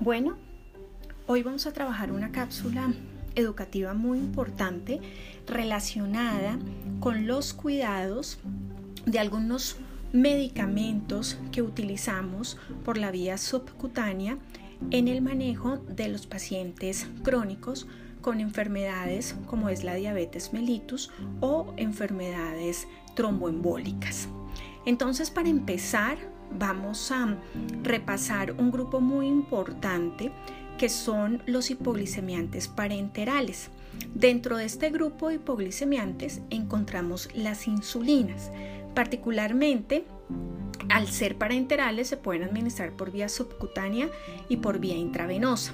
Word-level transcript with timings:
Bueno, 0.00 0.38
hoy 1.26 1.42
vamos 1.42 1.66
a 1.66 1.74
trabajar 1.74 2.10
una 2.10 2.32
cápsula 2.32 2.90
educativa 3.34 3.92
muy 3.92 4.16
importante 4.16 4.98
relacionada 5.46 6.58
con 7.00 7.26
los 7.26 7.52
cuidados 7.52 8.38
de 9.04 9.18
algunos 9.18 9.76
medicamentos 10.14 11.36
que 11.52 11.60
utilizamos 11.60 12.56
por 12.82 12.96
la 12.96 13.10
vía 13.10 13.36
subcutánea 13.36 14.38
en 14.90 15.06
el 15.06 15.20
manejo 15.20 15.76
de 15.76 16.08
los 16.08 16.26
pacientes 16.26 17.06
crónicos 17.22 17.86
con 18.22 18.40
enfermedades 18.40 19.36
como 19.44 19.68
es 19.68 19.84
la 19.84 19.96
diabetes 19.96 20.54
mellitus 20.54 21.10
o 21.40 21.74
enfermedades 21.76 22.88
tromboembólicas. 23.14 24.28
Entonces, 24.86 25.30
para 25.30 25.50
empezar, 25.50 26.16
vamos 26.58 27.10
a 27.10 27.36
repasar 27.82 28.52
un 28.52 28.70
grupo 28.70 29.00
muy 29.00 29.26
importante 29.26 30.30
que 30.78 30.88
son 30.88 31.42
los 31.46 31.70
hipoglicemiantes 31.70 32.68
parenterales. 32.68 33.70
Dentro 34.14 34.56
de 34.56 34.64
este 34.64 34.90
grupo 34.90 35.28
de 35.28 35.34
hipoglicemiantes 35.34 36.40
encontramos 36.50 37.28
las 37.34 37.68
insulinas. 37.68 38.50
Particularmente, 38.94 40.04
al 40.88 41.06
ser 41.08 41.36
parenterales 41.36 42.08
se 42.08 42.16
pueden 42.16 42.44
administrar 42.44 42.92
por 42.92 43.12
vía 43.12 43.28
subcutánea 43.28 44.08
y 44.48 44.56
por 44.56 44.78
vía 44.78 44.96
intravenosa. 44.96 45.72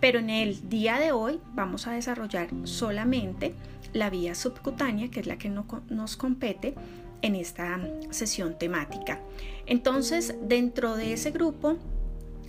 Pero 0.00 0.18
en 0.18 0.30
el 0.30 0.68
día 0.68 0.98
de 0.98 1.12
hoy 1.12 1.40
vamos 1.54 1.86
a 1.86 1.92
desarrollar 1.92 2.48
solamente 2.64 3.54
la 3.92 4.10
vía 4.10 4.34
subcutánea, 4.34 5.10
que 5.10 5.20
es 5.20 5.26
la 5.26 5.38
que 5.38 5.48
nos 5.48 6.16
compete 6.16 6.74
en 7.22 7.36
esta 7.36 7.80
sesión 8.10 8.58
temática. 8.58 9.20
Entonces, 9.66 10.34
dentro 10.42 10.96
de 10.96 11.12
ese 11.12 11.30
grupo 11.30 11.78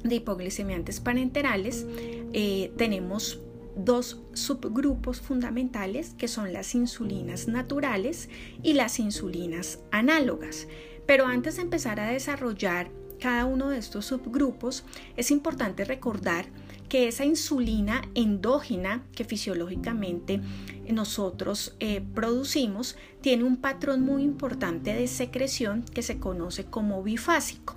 de 0.04 0.16
hipoglicemiantes 0.16 1.00
parenterales, 1.00 1.86
eh, 2.34 2.72
tenemos 2.78 3.40
dos 3.76 4.22
subgrupos 4.34 5.22
fundamentales 5.22 6.14
que 6.18 6.28
son 6.28 6.54
las 6.54 6.76
insulinas 6.76 7.48
naturales 7.48 8.30
y 8.62 8.74
las 8.74 9.00
insulinas 9.00 9.80
análogas. 9.92 10.68
Pero 11.06 11.26
antes 11.26 11.56
de 11.58 11.64
empezar 11.64 12.00
a 12.00 12.12
desarrollar 12.12 12.90
cada 13.20 13.46
uno 13.46 13.70
de 13.70 13.78
estos 13.78 14.06
subgrupos, 14.06 14.84
es 15.16 15.32
importante 15.32 15.86
recordar 15.86 16.46
que 16.90 17.08
esa 17.08 17.26
insulina 17.26 18.02
endógena 18.16 19.04
que 19.16 19.24
fisiológicamente 19.24 20.42
nosotros 20.90 21.76
eh, 21.80 22.02
producimos 22.14 22.96
tiene 23.22 23.44
un 23.44 23.58
patrón 23.58 24.02
muy 24.02 24.24
importante 24.24 24.94
de 24.94 25.08
secreción 25.08 25.84
que 25.84 26.02
se 26.02 26.20
conoce 26.20 26.66
como 26.66 27.04
bifásico. 27.04 27.76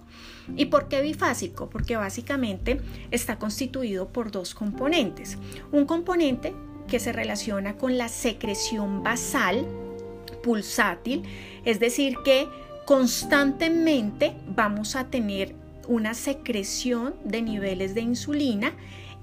¿Y 0.57 0.67
por 0.67 0.89
qué 0.89 1.03
bifásico? 1.03 1.69
Porque 1.71 1.97
básicamente 1.97 2.81
está 3.11 3.39
constituido 3.39 4.09
por 4.09 4.31
dos 4.31 4.55
componentes. 4.55 5.39
Un 5.73 5.87
componente 5.87 6.55
que 6.89 7.01
se 7.01 7.12
relaciona 7.12 7.77
con 7.77 7.99
la 7.99 8.09
secreción 8.09 9.03
basal 9.03 9.67
pulsátil, 10.43 11.23
es 11.65 11.81
decir, 11.81 12.17
que 12.25 12.47
constantemente 12.84 14.37
vamos 14.47 14.95
a 14.95 15.09
tener 15.09 15.55
una 15.89 16.15
secreción 16.15 17.15
de 17.25 17.42
niveles 17.42 17.95
de 17.95 18.03
insulina 18.03 18.73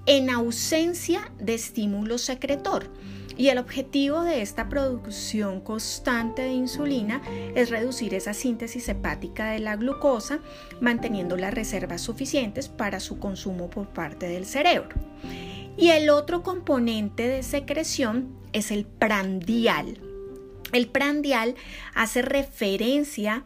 en 0.06 0.30
ausencia 0.30 1.32
de 1.40 1.54
estímulo 1.54 2.18
secretor. 2.18 2.90
Y 3.36 3.48
el 3.48 3.58
objetivo 3.58 4.22
de 4.22 4.42
esta 4.44 4.70
producción 4.70 5.60
constante 5.60 6.44
de 6.44 6.54
insulina 6.54 7.22
es 7.56 7.72
reducir 7.72 8.14
esa 8.14 8.34
síntesis 8.34 8.88
hepática 8.90 9.52
de 9.52 9.60
la 9.60 9.76
glucosa, 9.76 10.40
manteniendo 10.82 11.36
las 11.36 11.54
reservas 11.54 12.02
suficientes 12.02 12.68
para 12.68 13.00
su 13.00 13.18
consumo 13.18 13.70
por 13.70 13.88
parte 13.88 14.28
del 14.28 14.46
cerebro. 14.46 14.96
Y 15.78 15.90
el 15.90 16.12
otro 16.12 16.44
componente 16.44 17.28
de 17.28 17.42
secreción 17.42 18.38
es 18.54 18.70
el 18.70 18.86
prandial. 18.86 20.00
El 20.72 20.88
prandial 20.88 21.56
hace 21.96 22.22
referencia 22.22 23.46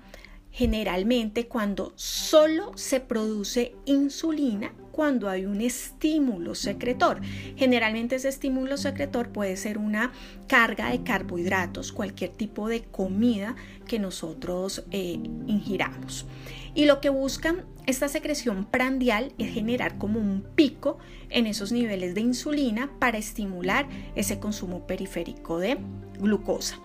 generalmente 0.57 1.47
cuando 1.47 1.93
solo 1.95 2.75
se 2.75 2.99
produce 2.99 3.75
insulina 3.85 4.73
cuando 4.91 5.29
hay 5.29 5.45
un 5.45 5.61
estímulo 5.61 6.55
secretor. 6.55 7.21
Generalmente 7.55 8.15
ese 8.15 8.29
estímulo 8.29 8.75
secretor 8.77 9.29
puede 9.29 9.55
ser 9.55 9.77
una 9.77 10.11
carga 10.47 10.89
de 10.89 11.03
carbohidratos, 11.03 11.91
cualquier 11.91 12.31
tipo 12.31 12.67
de 12.69 12.81
comida 12.81 13.55
que 13.87 13.99
nosotros 13.99 14.83
eh, 14.89 15.19
ingiramos. 15.45 16.25
Y 16.73 16.85
lo 16.85 17.01
que 17.01 17.09
buscan 17.09 17.63
esta 17.85 18.07
secreción 18.07 18.65
prandial 18.65 19.33
es 19.37 19.53
generar 19.53 19.99
como 19.99 20.19
un 20.19 20.43
pico 20.55 20.97
en 21.29 21.45
esos 21.45 21.71
niveles 21.71 22.15
de 22.15 22.21
insulina 22.21 22.89
para 22.97 23.19
estimular 23.19 23.87
ese 24.15 24.39
consumo 24.39 24.87
periférico 24.87 25.59
de 25.59 25.77
glucosa. 26.19 26.79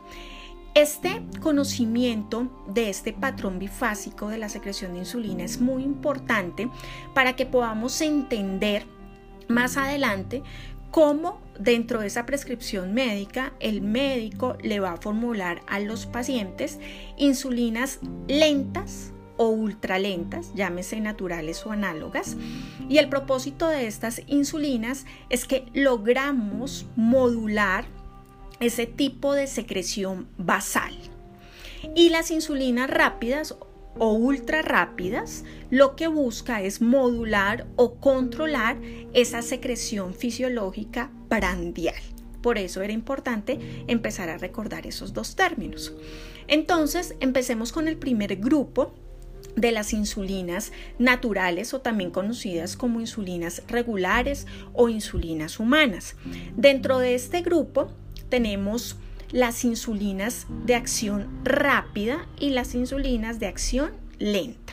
Este 0.74 1.22
conocimiento 1.42 2.48
de 2.66 2.88
este 2.88 3.12
patrón 3.12 3.58
bifásico 3.58 4.28
de 4.28 4.38
la 4.38 4.48
secreción 4.48 4.94
de 4.94 5.00
insulina 5.00 5.44
es 5.44 5.60
muy 5.60 5.82
importante 5.82 6.70
para 7.12 7.36
que 7.36 7.44
podamos 7.44 8.00
entender 8.00 8.86
más 9.48 9.76
adelante 9.76 10.42
cómo 10.90 11.42
dentro 11.58 12.00
de 12.00 12.06
esa 12.06 12.24
prescripción 12.24 12.94
médica 12.94 13.52
el 13.60 13.82
médico 13.82 14.56
le 14.62 14.80
va 14.80 14.92
a 14.92 14.96
formular 14.96 15.60
a 15.66 15.78
los 15.78 16.06
pacientes 16.06 16.80
insulinas 17.18 17.98
lentas 18.26 19.12
o 19.36 19.48
ultralentas, 19.48 20.54
llámese 20.54 21.00
naturales 21.00 21.66
o 21.66 21.72
análogas. 21.72 22.36
Y 22.88 22.96
el 22.96 23.10
propósito 23.10 23.68
de 23.68 23.86
estas 23.86 24.22
insulinas 24.26 25.04
es 25.28 25.44
que 25.44 25.66
logramos 25.74 26.86
modular 26.96 27.84
ese 28.62 28.86
tipo 28.86 29.34
de 29.34 29.46
secreción 29.46 30.28
basal. 30.38 30.94
Y 31.94 32.10
las 32.10 32.30
insulinas 32.30 32.88
rápidas 32.88 33.56
o 33.98 34.12
ultra 34.12 34.62
rápidas 34.62 35.44
lo 35.70 35.96
que 35.96 36.06
busca 36.06 36.62
es 36.62 36.80
modular 36.80 37.66
o 37.76 37.96
controlar 37.96 38.78
esa 39.12 39.42
secreción 39.42 40.14
fisiológica 40.14 41.10
prandial. 41.28 42.00
Por 42.40 42.58
eso 42.58 42.82
era 42.82 42.92
importante 42.92 43.84
empezar 43.86 44.28
a 44.28 44.38
recordar 44.38 44.86
esos 44.86 45.12
dos 45.12 45.36
términos. 45.36 45.92
Entonces, 46.48 47.14
empecemos 47.20 47.72
con 47.72 47.86
el 47.86 47.96
primer 47.96 48.36
grupo 48.36 48.94
de 49.54 49.70
las 49.70 49.92
insulinas 49.92 50.72
naturales 50.98 51.74
o 51.74 51.80
también 51.80 52.10
conocidas 52.10 52.76
como 52.76 53.00
insulinas 53.00 53.62
regulares 53.68 54.46
o 54.72 54.88
insulinas 54.88 55.60
humanas. 55.60 56.16
Dentro 56.56 56.98
de 56.98 57.14
este 57.14 57.42
grupo 57.42 57.92
tenemos 58.32 58.97
las 59.31 59.62
insulinas 59.62 60.47
de 60.65 60.75
acción 60.75 61.28
rápida 61.44 62.26
y 62.41 62.48
las 62.48 62.75
insulinas 62.75 63.38
de 63.38 63.47
acción 63.47 63.91
lenta. 64.19 64.72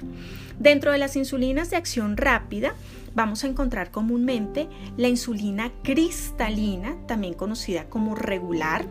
Dentro 0.60 0.94
de 0.94 0.98
las 0.98 1.18
insulinas 1.18 1.70
de 1.70 1.76
acción 1.76 2.16
rápida 2.16 2.74
vamos 3.16 3.44
a 3.44 3.48
encontrar 3.48 3.92
comúnmente 3.92 4.70
la 4.96 5.10
insulina 5.10 5.74
cristalina, 5.84 6.96
también 7.06 7.34
conocida 7.34 7.90
como 7.90 8.16
regular. 8.16 8.86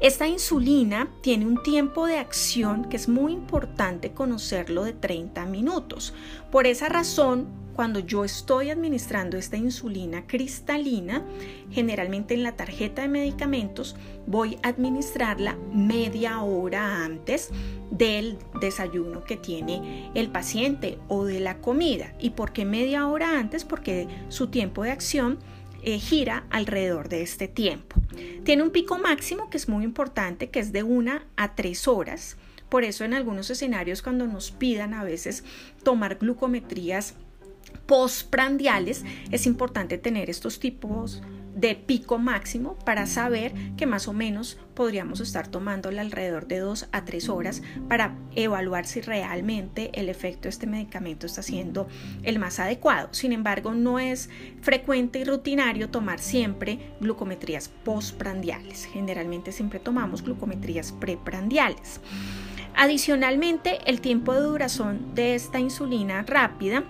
Esta 0.00 0.26
insulina 0.26 1.08
tiene 1.22 1.46
un 1.46 1.62
tiempo 1.62 2.06
de 2.06 2.18
acción 2.18 2.86
que 2.86 2.96
es 2.96 3.08
muy 3.08 3.32
importante 3.32 4.10
conocerlo 4.10 4.82
de 4.82 4.92
30 4.92 5.46
minutos. 5.46 6.14
Por 6.50 6.66
esa 6.66 6.88
razón, 6.88 7.46
cuando 7.76 8.00
yo 8.00 8.24
estoy 8.24 8.70
administrando 8.70 9.36
esta 9.36 9.58
insulina 9.58 10.26
cristalina, 10.26 11.22
generalmente 11.70 12.32
en 12.32 12.42
la 12.42 12.56
tarjeta 12.56 13.02
de 13.02 13.08
medicamentos 13.08 13.96
voy 14.26 14.58
a 14.62 14.68
administrarla 14.68 15.58
media 15.74 16.40
hora 16.40 17.04
antes 17.04 17.50
del 17.90 18.38
desayuno 18.62 19.24
que 19.24 19.36
tiene 19.36 20.10
el 20.14 20.30
paciente 20.30 20.98
o 21.08 21.26
de 21.26 21.38
la 21.38 21.58
comida. 21.58 22.14
¿Y 22.18 22.30
por 22.30 22.54
qué 22.54 22.64
media 22.64 23.06
hora 23.08 23.38
antes? 23.38 23.66
Porque 23.66 24.08
su 24.30 24.46
tiempo 24.46 24.82
de 24.82 24.92
acción 24.92 25.38
eh, 25.82 25.98
gira 25.98 26.46
alrededor 26.48 27.10
de 27.10 27.20
este 27.20 27.46
tiempo. 27.46 28.00
Tiene 28.44 28.62
un 28.62 28.70
pico 28.70 28.98
máximo 28.98 29.50
que 29.50 29.58
es 29.58 29.68
muy 29.68 29.84
importante, 29.84 30.48
que 30.48 30.60
es 30.60 30.72
de 30.72 30.82
una 30.82 31.26
a 31.36 31.54
tres 31.54 31.86
horas. 31.86 32.38
Por 32.70 32.84
eso 32.84 33.04
en 33.04 33.12
algunos 33.12 33.50
escenarios 33.50 34.00
cuando 34.00 34.26
nos 34.26 34.50
pidan 34.50 34.94
a 34.94 35.04
veces 35.04 35.44
tomar 35.84 36.16
glucometrías 36.16 37.14
postprandiales, 37.86 39.04
es 39.30 39.46
importante 39.46 39.98
tener 39.98 40.30
estos 40.30 40.60
tipos 40.60 41.22
de 41.56 41.74
pico 41.74 42.18
máximo 42.18 42.76
para 42.84 43.06
saber 43.06 43.54
que 43.78 43.86
más 43.86 44.08
o 44.08 44.12
menos 44.12 44.58
podríamos 44.74 45.20
estar 45.20 45.48
tomándole 45.48 46.00
alrededor 46.00 46.46
de 46.46 46.58
2 46.58 46.88
a 46.92 47.04
3 47.06 47.30
horas 47.30 47.62
para 47.88 48.14
evaluar 48.34 48.84
si 48.84 49.00
realmente 49.00 49.90
el 49.94 50.10
efecto 50.10 50.42
de 50.42 50.48
este 50.50 50.66
medicamento 50.66 51.24
está 51.24 51.42
siendo 51.42 51.88
el 52.24 52.38
más 52.38 52.60
adecuado. 52.60 53.08
Sin 53.12 53.32
embargo, 53.32 53.72
no 53.72 53.98
es 53.98 54.28
frecuente 54.60 55.20
y 55.20 55.24
rutinario 55.24 55.88
tomar 55.88 56.20
siempre 56.20 56.92
glucometrías 57.00 57.68
postprandiales. 57.68 58.84
Generalmente 58.84 59.50
siempre 59.50 59.80
tomamos 59.80 60.22
glucometrías 60.22 60.92
preprandiales. 60.92 62.02
Adicionalmente, 62.74 63.78
el 63.86 64.02
tiempo 64.02 64.34
de 64.34 64.42
duración 64.42 65.14
de 65.14 65.34
esta 65.34 65.58
insulina 65.58 66.22
rápida 66.22 66.84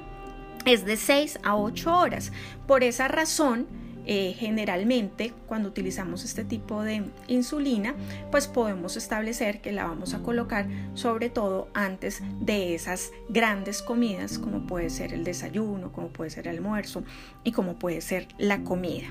es 0.67 0.85
de 0.85 0.97
6 0.97 1.39
a 1.43 1.57
8 1.57 1.97
horas. 1.97 2.33
Por 2.67 2.85
esa 2.85 3.09
razón, 3.09 3.67
eh, 4.07 4.35
generalmente 4.39 5.33
cuando 5.47 5.69
utilizamos 5.69 6.25
este 6.25 6.45
tipo 6.45 6.83
de 6.83 7.05
insulina 7.29 7.95
pues 8.31 8.47
podemos 8.47 8.97
establecer 8.97 9.61
que 9.61 9.73
la 9.73 9.85
vamos 9.85 10.15
a 10.15 10.21
colocar 10.21 10.69
sobre 10.95 11.29
todo 11.29 11.69
antes 11.75 12.23
de 12.41 12.75
esas 12.75 13.11
grandes 13.29 13.83
comidas 13.83 14.39
como 14.39 14.67
puede 14.67 14.91
ser 14.91 15.13
el 15.13 15.25
desayuno, 15.25 15.93
como 15.93 16.09
puede 16.09 16.31
ser 16.31 16.47
el 16.47 16.57
almuerzo 16.57 17.03
y 17.45 17.53
como 17.53 17.79
puede 17.79 18.01
ser 18.01 18.29
la 18.39 18.63
comida. 18.63 19.09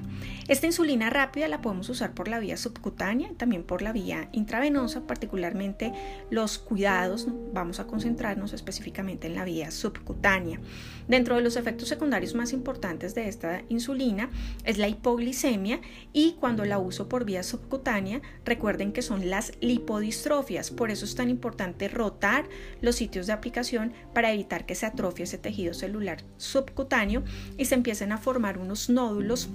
Esta 0.48 0.66
insulina 0.66 1.10
rápida 1.10 1.48
la 1.48 1.62
podemos 1.62 1.90
usar 1.90 2.14
por 2.14 2.28
la 2.28 2.40
vía 2.40 2.58
subcutánea, 2.58 3.32
también 3.38 3.64
por 3.64 3.82
la 3.82 3.92
vía 3.92 4.30
intravenosa, 4.32 5.08
particularmente 5.08 5.94
los 6.30 6.58
cuidados, 6.58 7.28
vamos 7.54 7.80
a 7.80 7.88
concentrarnos 7.88 8.54
específicamente 8.54 9.28
en 9.28 9.36
la 9.36 9.46
vía 9.46 9.72
subcutánea. 9.72 10.60
Dentro 11.08 11.36
de 11.36 11.42
los 11.42 11.56
efectos 11.56 11.90
secundarios 11.90 12.34
más 12.34 12.54
importantes 12.54 13.14
de 13.14 13.28
esta 13.28 13.62
insulina 13.70 14.30
es 14.64 14.78
la 14.78 14.85
hipoglicemia 14.88 15.82
y 16.14 16.34
cuando 16.34 16.66
la 16.66 16.80
uso 16.80 17.10
por 17.10 17.26
vía 17.26 17.44
subcutánea, 17.44 18.22
recuerden 18.46 18.92
que 18.92 19.02
son 19.02 19.30
las 19.30 19.52
lipodistrofias. 19.62 20.72
Por 20.72 20.92
eso 20.92 21.06
es 21.06 21.16
tan 21.16 21.30
importante 21.30 21.88
rotar 21.88 22.48
los 22.82 22.96
sitios 22.96 23.28
de 23.28 23.34
aplicación 23.34 23.94
para 24.14 24.32
evitar 24.32 24.66
que 24.66 24.76
se 24.76 24.86
atrofie 24.86 25.24
ese 25.24 25.38
tejido 25.38 25.74
celular 25.74 26.24
subcutáneo 26.38 27.24
y 27.58 27.66
se 27.66 27.76
empiecen 27.76 28.12
a 28.12 28.18
formar 28.18 28.58
unos 28.58 28.90
nódulos 28.90 29.50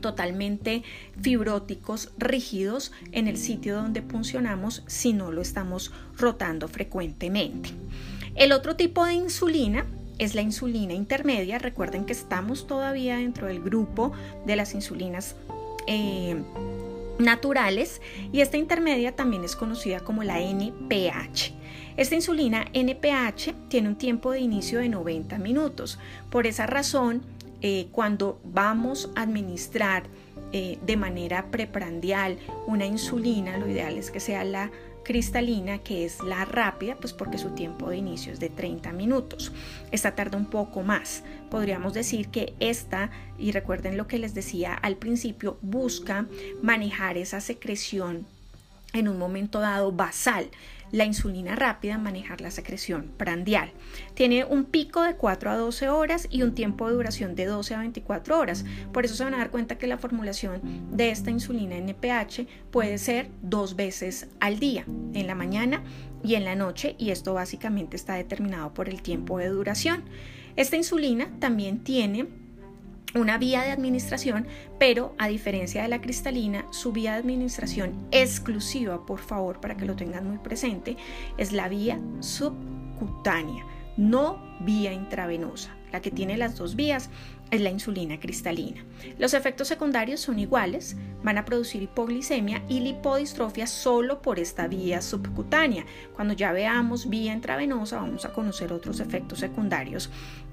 totalmente 0.00 0.82
fibróticos, 1.20 2.12
rígidos 2.18 2.92
en 3.12 3.28
el 3.28 3.36
sitio 3.36 3.76
donde 3.76 4.02
funcionamos 4.02 4.82
si 4.86 5.12
no 5.12 5.30
lo 5.30 5.42
estamos 5.42 5.92
rotando 6.16 6.68
frecuentemente. 6.68 7.70
El 8.34 8.52
otro 8.52 8.76
tipo 8.76 9.04
de 9.04 9.14
insulina 9.14 9.86
es 10.20 10.34
la 10.34 10.42
insulina 10.42 10.92
intermedia. 10.92 11.58
Recuerden 11.58 12.04
que 12.04 12.12
estamos 12.12 12.66
todavía 12.66 13.16
dentro 13.16 13.46
del 13.48 13.60
grupo 13.60 14.12
de 14.44 14.54
las 14.54 14.74
insulinas 14.74 15.34
eh, 15.86 16.36
naturales 17.18 18.00
y 18.30 18.42
esta 18.42 18.58
intermedia 18.58 19.16
también 19.16 19.44
es 19.44 19.56
conocida 19.56 20.00
como 20.00 20.22
la 20.22 20.38
NPH. 20.40 21.54
Esta 21.96 22.14
insulina 22.14 22.66
NPH 22.72 23.68
tiene 23.68 23.88
un 23.88 23.96
tiempo 23.96 24.30
de 24.30 24.40
inicio 24.40 24.78
de 24.78 24.90
90 24.90 25.38
minutos. 25.38 25.98
Por 26.30 26.46
esa 26.46 26.66
razón, 26.66 27.22
eh, 27.62 27.88
cuando 27.90 28.40
vamos 28.44 29.10
a 29.16 29.22
administrar 29.22 30.04
eh, 30.52 30.78
de 30.84 30.96
manera 30.96 31.50
preprandial 31.50 32.38
una 32.66 32.84
insulina, 32.84 33.56
lo 33.56 33.68
ideal 33.68 33.96
es 33.96 34.10
que 34.10 34.20
sea 34.20 34.44
la 34.44 34.70
cristalina, 35.04 35.78
que 35.78 36.04
es 36.04 36.20
la 36.22 36.44
rápida, 36.44 36.96
pues 36.96 37.12
porque 37.12 37.38
su 37.38 37.50
tiempo 37.50 37.90
de 37.90 37.96
inicio 37.96 38.32
es 38.32 38.40
de 38.40 38.48
30 38.48 38.92
minutos. 38.92 39.52
Esta 39.90 40.14
tarda 40.14 40.38
un 40.38 40.46
poco 40.46 40.82
más. 40.82 41.22
Podríamos 41.50 41.94
decir 41.94 42.28
que 42.28 42.54
esta, 42.60 43.10
y 43.38 43.52
recuerden 43.52 43.96
lo 43.96 44.06
que 44.06 44.18
les 44.18 44.34
decía 44.34 44.74
al 44.74 44.96
principio, 44.96 45.58
busca 45.62 46.26
manejar 46.62 47.16
esa 47.16 47.40
secreción 47.40 48.26
en 48.92 49.08
un 49.08 49.18
momento 49.18 49.60
dado 49.60 49.92
basal 49.92 50.50
la 50.92 51.04
insulina 51.04 51.56
rápida 51.56 51.98
manejar 51.98 52.40
la 52.40 52.50
secreción 52.50 53.10
prandial. 53.16 53.72
Tiene 54.14 54.44
un 54.44 54.64
pico 54.64 55.02
de 55.02 55.16
4 55.16 55.50
a 55.50 55.56
12 55.56 55.88
horas 55.88 56.26
y 56.30 56.42
un 56.42 56.54
tiempo 56.54 56.88
de 56.88 56.94
duración 56.94 57.34
de 57.34 57.46
12 57.46 57.74
a 57.74 57.78
24 57.80 58.38
horas. 58.38 58.64
Por 58.92 59.04
eso 59.04 59.14
se 59.14 59.24
van 59.24 59.34
a 59.34 59.38
dar 59.38 59.50
cuenta 59.50 59.78
que 59.78 59.86
la 59.86 59.98
formulación 59.98 60.60
de 60.90 61.10
esta 61.10 61.30
insulina 61.30 61.76
NPH 61.76 62.46
puede 62.70 62.98
ser 62.98 63.30
dos 63.42 63.76
veces 63.76 64.28
al 64.40 64.58
día, 64.58 64.84
en 65.14 65.26
la 65.26 65.34
mañana 65.34 65.82
y 66.22 66.34
en 66.34 66.44
la 66.44 66.54
noche, 66.54 66.96
y 66.98 67.10
esto 67.10 67.34
básicamente 67.34 67.96
está 67.96 68.14
determinado 68.14 68.74
por 68.74 68.88
el 68.88 69.02
tiempo 69.02 69.38
de 69.38 69.48
duración. 69.48 70.04
Esta 70.56 70.76
insulina 70.76 71.30
también 71.38 71.78
tiene 71.84 72.26
una 73.14 73.38
vía 73.38 73.62
de 73.62 73.70
administración, 73.70 74.46
pero 74.78 75.14
a 75.18 75.28
diferencia 75.28 75.82
de 75.82 75.88
la 75.88 76.00
cristalina, 76.00 76.64
su 76.70 76.92
vía 76.92 77.12
de 77.12 77.18
administración 77.18 78.06
exclusiva, 78.10 79.04
por 79.04 79.18
favor, 79.18 79.60
para 79.60 79.76
que 79.76 79.84
lo 79.84 79.96
tengan 79.96 80.28
muy 80.28 80.38
presente, 80.38 80.96
es 81.36 81.52
la 81.52 81.68
vía 81.68 81.98
subcutánea, 82.20 83.64
no 83.96 84.40
vía 84.60 84.92
intravenosa. 84.92 85.76
La 85.92 86.00
que 86.00 86.12
tiene 86.12 86.36
las 86.36 86.56
dos 86.56 86.76
vías 86.76 87.10
es 87.50 87.60
la 87.60 87.70
insulina 87.70 88.20
cristalina. 88.20 88.84
Los 89.18 89.34
efectos 89.34 89.66
secundarios 89.66 90.20
son 90.20 90.38
iguales, 90.38 90.96
van 91.24 91.36
a 91.36 91.44
producir 91.44 91.82
hipoglicemia 91.82 92.62
y 92.68 92.78
lipodistrofia 92.78 93.66
solo 93.66 94.22
por 94.22 94.38
esta 94.38 94.68
vía 94.68 95.02
subcutánea. 95.02 95.84
Cuando 96.14 96.34
ya 96.34 96.52
veamos 96.52 97.10
vía 97.10 97.32
intravenosa 97.32 97.96
vamos 97.96 98.24
a 98.24 98.32
conocer 98.32 98.72
otros 98.72 99.00
efectos 99.00 99.40
secundarios 99.40 100.10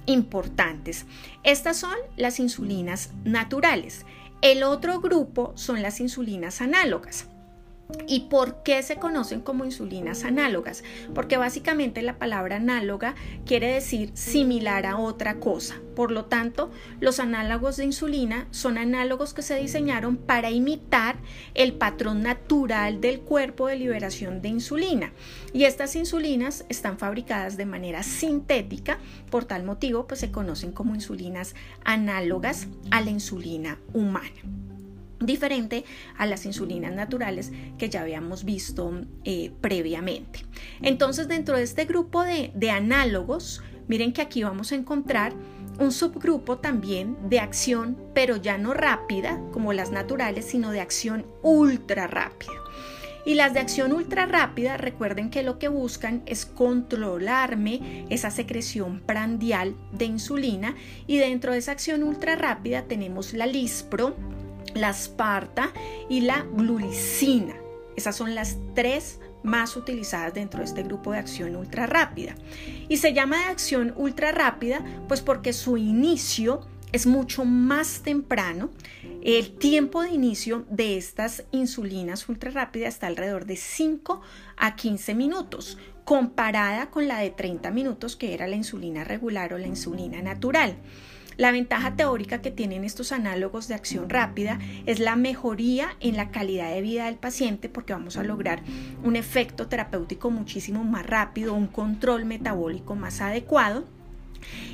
importantes. 0.07 1.05
Estas 1.43 1.77
son 1.77 1.95
las 2.15 2.39
insulinas 2.39 3.11
naturales. 3.23 4.05
El 4.41 4.63
otro 4.63 4.99
grupo 4.99 5.53
son 5.55 5.81
las 5.83 5.99
insulinas 5.99 6.61
análogas. 6.61 7.27
¿Y 8.05 8.21
por 8.21 8.63
qué 8.63 8.83
se 8.83 8.97
conocen 8.97 9.41
como 9.41 9.63
insulinas 9.63 10.23
análogas? 10.23 10.83
Porque 11.15 11.37
básicamente 11.37 12.01
la 12.01 12.17
palabra 12.17 12.57
análoga 12.57 13.15
quiere 13.45 13.73
decir 13.73 14.11
similar 14.13 14.85
a 14.85 14.97
otra 14.97 15.39
cosa. 15.39 15.75
Por 15.95 16.11
lo 16.11 16.25
tanto, 16.25 16.69
los 16.99 17.19
análogos 17.19 17.77
de 17.77 17.85
insulina 17.85 18.47
son 18.51 18.77
análogos 18.77 19.33
que 19.33 19.41
se 19.41 19.55
diseñaron 19.55 20.17
para 20.17 20.51
imitar 20.51 21.15
el 21.53 21.73
patrón 21.73 22.23
natural 22.23 22.99
del 22.99 23.21
cuerpo 23.21 23.67
de 23.67 23.77
liberación 23.77 24.41
de 24.41 24.49
insulina. 24.49 25.13
Y 25.53 25.63
estas 25.63 25.95
insulinas 25.95 26.65
están 26.69 26.97
fabricadas 26.99 27.55
de 27.55 27.65
manera 27.65 28.03
sintética, 28.03 28.99
por 29.31 29.45
tal 29.45 29.63
motivo 29.63 30.07
pues 30.07 30.19
se 30.19 30.31
conocen 30.31 30.71
como 30.71 30.93
insulinas 30.93 31.55
análogas 31.83 32.67
a 32.91 33.01
la 33.01 33.11
insulina 33.11 33.79
humana 33.93 34.31
diferente 35.19 35.85
a 36.17 36.25
las 36.25 36.45
insulinas 36.45 36.93
naturales 36.93 37.51
que 37.77 37.89
ya 37.89 38.01
habíamos 38.01 38.43
visto 38.43 39.01
eh, 39.23 39.51
previamente. 39.61 40.45
Entonces, 40.81 41.27
dentro 41.27 41.57
de 41.57 41.63
este 41.63 41.85
grupo 41.85 42.23
de, 42.23 42.51
de 42.53 42.71
análogos, 42.71 43.61
miren 43.87 44.13
que 44.13 44.21
aquí 44.21 44.43
vamos 44.43 44.71
a 44.71 44.75
encontrar 44.75 45.33
un 45.79 45.91
subgrupo 45.91 46.57
también 46.57 47.17
de 47.29 47.39
acción, 47.39 47.97
pero 48.13 48.35
ya 48.35 48.57
no 48.57 48.73
rápida 48.73 49.39
como 49.51 49.73
las 49.73 49.91
naturales, 49.91 50.45
sino 50.45 50.71
de 50.71 50.81
acción 50.81 51.25
ultra 51.43 52.07
rápida. 52.07 52.53
Y 53.27 53.33
las 53.33 53.53
de 53.53 53.59
acción 53.59 53.91
ultra 53.91 54.25
rápida, 54.25 54.77
recuerden 54.77 55.29
que 55.29 55.43
lo 55.43 55.59
que 55.59 55.67
buscan 55.67 56.23
es 56.25 56.45
controlarme 56.45 58.05
esa 58.09 58.31
secreción 58.31 59.01
prandial 59.01 59.75
de 59.91 60.05
insulina 60.05 60.75
y 61.07 61.17
dentro 61.17 61.51
de 61.51 61.57
esa 61.57 61.73
acción 61.73 62.03
ultra 62.03 62.37
rápida 62.37 62.83
tenemos 62.83 63.33
la 63.33 63.45
lispro, 63.45 64.15
la 64.77 64.89
asparta 64.89 65.71
y 66.09 66.21
la 66.21 66.45
glulicina. 66.53 67.55
Esas 67.95 68.15
son 68.15 68.35
las 68.35 68.57
tres 68.75 69.19
más 69.43 69.75
utilizadas 69.75 70.33
dentro 70.33 70.59
de 70.59 70.65
este 70.65 70.83
grupo 70.83 71.11
de 71.11 71.19
acción 71.19 71.55
ultra 71.55 71.87
rápida. 71.87 72.35
Y 72.89 72.97
se 72.97 73.13
llama 73.13 73.39
de 73.39 73.45
acción 73.45 73.93
ultra 73.95 74.31
rápida 74.31 74.83
pues 75.07 75.21
porque 75.21 75.53
su 75.53 75.77
inicio 75.77 76.67
es 76.91 77.05
mucho 77.05 77.45
más 77.45 78.01
temprano. 78.01 78.69
El 79.23 79.57
tiempo 79.57 80.03
de 80.03 80.11
inicio 80.11 80.65
de 80.69 80.97
estas 80.97 81.43
insulinas 81.51 82.29
ultra 82.29 82.51
rápidas 82.51 82.95
está 82.95 83.07
alrededor 83.07 83.45
de 83.45 83.57
5 83.57 84.21
a 84.55 84.75
15 84.75 85.15
minutos, 85.15 85.77
comparada 86.05 86.89
con 86.89 87.07
la 87.07 87.19
de 87.19 87.31
30 87.31 87.71
minutos 87.71 88.15
que 88.15 88.33
era 88.33 88.47
la 88.47 88.55
insulina 88.55 89.03
regular 89.03 89.53
o 89.53 89.57
la 89.57 89.67
insulina 89.67 90.21
natural. 90.21 90.77
La 91.37 91.51
ventaja 91.51 91.95
teórica 91.95 92.41
que 92.41 92.49
tienen 92.49 92.83
estos 92.83 93.11
análogos 93.11 93.67
de 93.67 93.75
acción 93.75 94.09
rápida 94.09 94.57
es 94.87 94.99
la 94.99 95.15
mejoría 95.15 95.95
en 95.99 96.17
la 96.17 96.31
calidad 96.31 96.73
de 96.73 96.81
vida 96.81 97.05
del 97.05 97.15
paciente 97.15 97.69
porque 97.69 97.93
vamos 97.93 98.17
a 98.17 98.23
lograr 98.23 98.63
un 99.03 99.15
efecto 99.15 99.67
terapéutico 99.67 100.31
muchísimo 100.31 100.83
más 100.83 101.05
rápido, 101.05 101.53
un 101.53 101.67
control 101.67 102.25
metabólico 102.25 102.95
más 102.95 103.21
adecuado. 103.21 103.85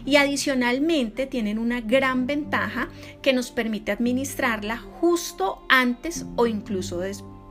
Y 0.05 0.15
adicionalmente 0.15 1.25
tienen 1.25 1.59
una 1.59 1.81
gran 1.81 2.27
ventaja 2.27 2.87
que 3.21 3.33
nos 3.33 3.51
permite 3.51 3.91
administrarla 3.91 4.77
justo 4.77 5.65
antes 5.67 6.25
o 6.37 6.47
incluso 6.47 7.01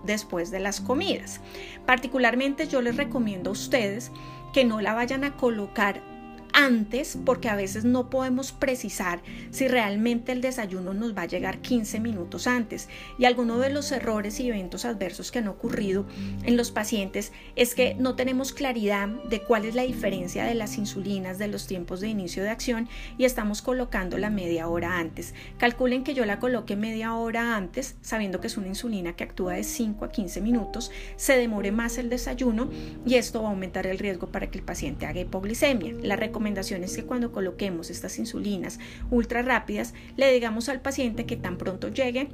después 0.04 0.50
de 0.50 0.60
las 0.60 0.80
comidas. 0.80 1.40
Particularmente 1.84 2.66
yo 2.66 2.80
les 2.80 2.96
recomiendo 2.96 3.50
a 3.50 3.54
ustedes 3.54 4.10
que 4.54 4.64
no 4.64 4.80
la 4.80 4.94
vayan 4.94 5.24
a 5.24 5.36
colocar 5.36 6.11
antes 6.52 7.18
porque 7.24 7.48
a 7.48 7.56
veces 7.56 7.84
no 7.84 8.10
podemos 8.10 8.52
precisar 8.52 9.22
si 9.50 9.68
realmente 9.68 10.32
el 10.32 10.40
desayuno 10.40 10.94
nos 10.94 11.16
va 11.16 11.22
a 11.22 11.26
llegar 11.26 11.58
15 11.58 12.00
minutos 12.00 12.46
antes. 12.46 12.88
Y 13.18 13.24
alguno 13.24 13.58
de 13.58 13.70
los 13.70 13.90
errores 13.92 14.38
y 14.40 14.48
eventos 14.48 14.84
adversos 14.84 15.30
que 15.30 15.38
han 15.38 15.48
ocurrido 15.48 16.06
en 16.44 16.56
los 16.56 16.70
pacientes 16.70 17.32
es 17.56 17.74
que 17.74 17.94
no 17.94 18.14
tenemos 18.14 18.52
claridad 18.52 19.08
de 19.08 19.42
cuál 19.42 19.64
es 19.64 19.74
la 19.74 19.82
diferencia 19.82 20.44
de 20.44 20.54
las 20.54 20.78
insulinas, 20.78 21.38
de 21.38 21.48
los 21.48 21.66
tiempos 21.66 22.00
de 22.00 22.08
inicio 22.08 22.42
de 22.42 22.50
acción 22.50 22.88
y 23.18 23.24
estamos 23.24 23.62
colocando 23.62 24.18
la 24.18 24.30
media 24.30 24.68
hora 24.68 24.98
antes. 24.98 25.34
Calculen 25.58 26.04
que 26.04 26.14
yo 26.14 26.24
la 26.24 26.38
coloque 26.38 26.76
media 26.76 27.14
hora 27.14 27.56
antes, 27.56 27.96
sabiendo 28.02 28.40
que 28.40 28.46
es 28.46 28.56
una 28.56 28.68
insulina 28.68 29.14
que 29.14 29.24
actúa 29.24 29.54
de 29.54 29.64
5 29.64 30.04
a 30.04 30.10
15 30.10 30.40
minutos, 30.40 30.90
se 31.16 31.36
demore 31.36 31.72
más 31.72 31.98
el 31.98 32.10
desayuno 32.10 32.68
y 33.06 33.14
esto 33.14 33.42
va 33.42 33.48
a 33.48 33.52
aumentar 33.52 33.86
el 33.86 33.98
riesgo 33.98 34.28
para 34.28 34.50
que 34.50 34.58
el 34.58 34.64
paciente 34.64 35.06
haga 35.06 35.20
hipoglicemia. 35.20 35.94
La 36.02 36.16
recomendación 36.16 36.41
es 36.46 36.96
que 36.96 37.04
cuando 37.04 37.32
coloquemos 37.32 37.90
estas 37.90 38.18
insulinas 38.18 38.78
ultra 39.10 39.42
rápidas, 39.42 39.94
le 40.16 40.32
digamos 40.32 40.68
al 40.68 40.80
paciente 40.80 41.26
que 41.26 41.36
tan 41.36 41.58
pronto 41.58 41.88
llegue 41.88 42.28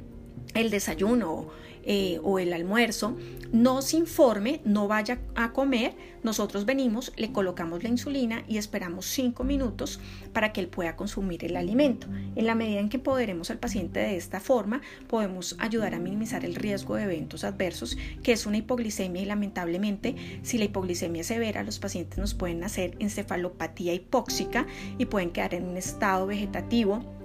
el 0.55 0.69
desayuno 0.69 1.47
eh, 1.91 2.19
o 2.21 2.37
el 2.37 2.53
almuerzo, 2.53 3.17
nos 3.51 3.95
informe, 3.95 4.61
no 4.63 4.87
vaya 4.87 5.17
a 5.33 5.53
comer, 5.53 5.95
nosotros 6.21 6.67
venimos, 6.67 7.11
le 7.15 7.31
colocamos 7.31 7.81
la 7.81 7.89
insulina 7.89 8.43
y 8.47 8.59
esperamos 8.59 9.07
cinco 9.07 9.43
minutos 9.43 9.99
para 10.31 10.53
que 10.53 10.61
él 10.61 10.67
pueda 10.67 10.95
consumir 10.95 11.43
el 11.43 11.55
alimento. 11.55 12.05
En 12.35 12.45
la 12.45 12.53
medida 12.53 12.79
en 12.79 12.89
que 12.89 12.97
empoderemos 12.97 13.49
al 13.49 13.57
paciente 13.57 14.01
de 14.01 14.17
esta 14.17 14.39
forma, 14.39 14.81
podemos 15.07 15.55
ayudar 15.57 15.95
a 15.95 15.99
minimizar 15.99 16.45
el 16.45 16.53
riesgo 16.53 16.93
de 16.93 17.05
eventos 17.05 17.43
adversos, 17.43 17.97
que 18.21 18.33
es 18.33 18.45
una 18.45 18.57
hipoglicemia 18.57 19.23
y 19.23 19.25
lamentablemente 19.25 20.15
si 20.43 20.59
la 20.59 20.65
hipoglicemia 20.65 21.21
es 21.21 21.27
severa, 21.27 21.63
los 21.63 21.79
pacientes 21.79 22.19
nos 22.19 22.35
pueden 22.35 22.63
hacer 22.63 22.97
encefalopatía 22.99 23.95
hipóxica 23.95 24.67
y 24.99 25.05
pueden 25.05 25.31
quedar 25.31 25.55
en 25.55 25.65
un 25.65 25.75
estado 25.75 26.27
vegetativo 26.27 27.18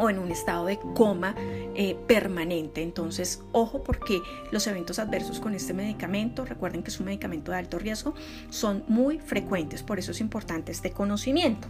o 0.00 0.10
en 0.10 0.18
un 0.18 0.30
estado 0.30 0.66
de 0.66 0.78
coma 0.94 1.34
eh, 1.38 1.96
permanente. 2.06 2.82
Entonces, 2.82 3.42
ojo 3.52 3.84
porque 3.84 4.20
los 4.50 4.66
eventos 4.66 4.98
adversos 4.98 5.40
con 5.40 5.54
este 5.54 5.74
medicamento, 5.74 6.44
recuerden 6.44 6.82
que 6.82 6.90
es 6.90 6.98
un 6.98 7.06
medicamento 7.06 7.52
de 7.52 7.58
alto 7.58 7.78
riesgo, 7.78 8.14
son 8.48 8.82
muy 8.88 9.18
frecuentes, 9.18 9.82
por 9.82 9.98
eso 9.98 10.12
es 10.12 10.20
importante 10.20 10.72
este 10.72 10.90
conocimiento. 10.90 11.68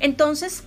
Entonces, 0.00 0.64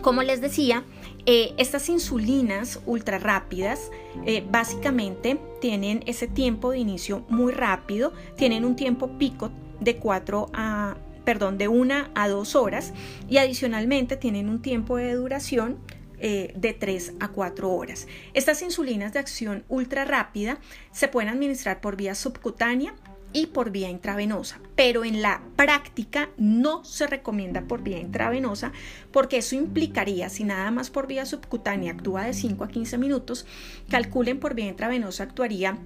como 0.00 0.22
les 0.22 0.40
decía, 0.40 0.84
eh, 1.26 1.52
estas 1.58 1.88
insulinas 1.88 2.80
ultra 2.86 3.18
rápidas 3.18 3.90
eh, 4.24 4.44
básicamente 4.50 5.38
tienen 5.60 6.02
ese 6.06 6.26
tiempo 6.26 6.70
de 6.70 6.78
inicio 6.78 7.24
muy 7.28 7.52
rápido, 7.52 8.12
tienen 8.36 8.64
un 8.64 8.74
tiempo 8.74 9.18
pico 9.18 9.50
de 9.80 9.96
4 9.96 10.48
a 10.54 10.96
perdón, 11.24 11.56
de 11.56 11.68
1 11.68 11.94
a 12.14 12.28
2 12.28 12.56
horas 12.56 12.92
y 13.28 13.36
adicionalmente 13.36 14.16
tienen 14.16 14.48
un 14.48 14.60
tiempo 14.60 14.96
de 14.96 15.14
duración 15.14 15.78
eh, 16.24 16.52
de 16.54 16.72
3 16.72 17.14
a 17.18 17.28
4 17.28 17.68
horas. 17.68 18.06
Estas 18.32 18.62
insulinas 18.62 19.12
de 19.12 19.18
acción 19.18 19.64
ultra 19.68 20.04
rápida 20.04 20.58
se 20.92 21.08
pueden 21.08 21.28
administrar 21.28 21.80
por 21.80 21.96
vía 21.96 22.14
subcutánea 22.14 22.94
y 23.32 23.46
por 23.46 23.70
vía 23.70 23.90
intravenosa, 23.90 24.60
pero 24.76 25.04
en 25.04 25.22
la 25.22 25.42
práctica 25.56 26.30
no 26.36 26.84
se 26.84 27.06
recomienda 27.06 27.62
por 27.62 27.82
vía 27.82 27.98
intravenosa 27.98 28.72
porque 29.10 29.38
eso 29.38 29.54
implicaría, 29.54 30.28
si 30.28 30.44
nada 30.44 30.70
más 30.70 30.90
por 30.90 31.06
vía 31.06 31.26
subcutánea 31.26 31.92
actúa 31.92 32.24
de 32.24 32.34
5 32.34 32.64
a 32.64 32.68
15 32.68 32.98
minutos, 32.98 33.46
calculen 33.88 34.40
por 34.40 34.54
vía 34.54 34.68
intravenosa 34.68 35.22
actuaría 35.22 35.78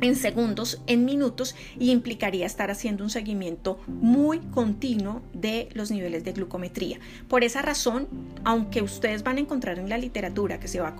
en 0.00 0.16
segundos, 0.16 0.80
en 0.86 1.04
minutos 1.04 1.54
y 1.78 1.90
implicaría 1.90 2.46
estar 2.46 2.70
haciendo 2.70 3.04
un 3.04 3.10
seguimiento 3.10 3.78
muy 3.86 4.40
continuo 4.40 5.22
de 5.32 5.68
los 5.72 5.90
niveles 5.90 6.24
de 6.24 6.32
glucometría. 6.32 6.98
Por 7.28 7.44
esa 7.44 7.62
razón, 7.62 8.08
aunque 8.44 8.82
ustedes 8.82 9.22
van 9.22 9.38
a 9.38 9.40
encontrar 9.40 9.78
en 9.78 9.88
la 9.88 9.98
literatura 9.98 10.60
que 10.60 10.68
se 10.68 10.80
va 10.80 10.94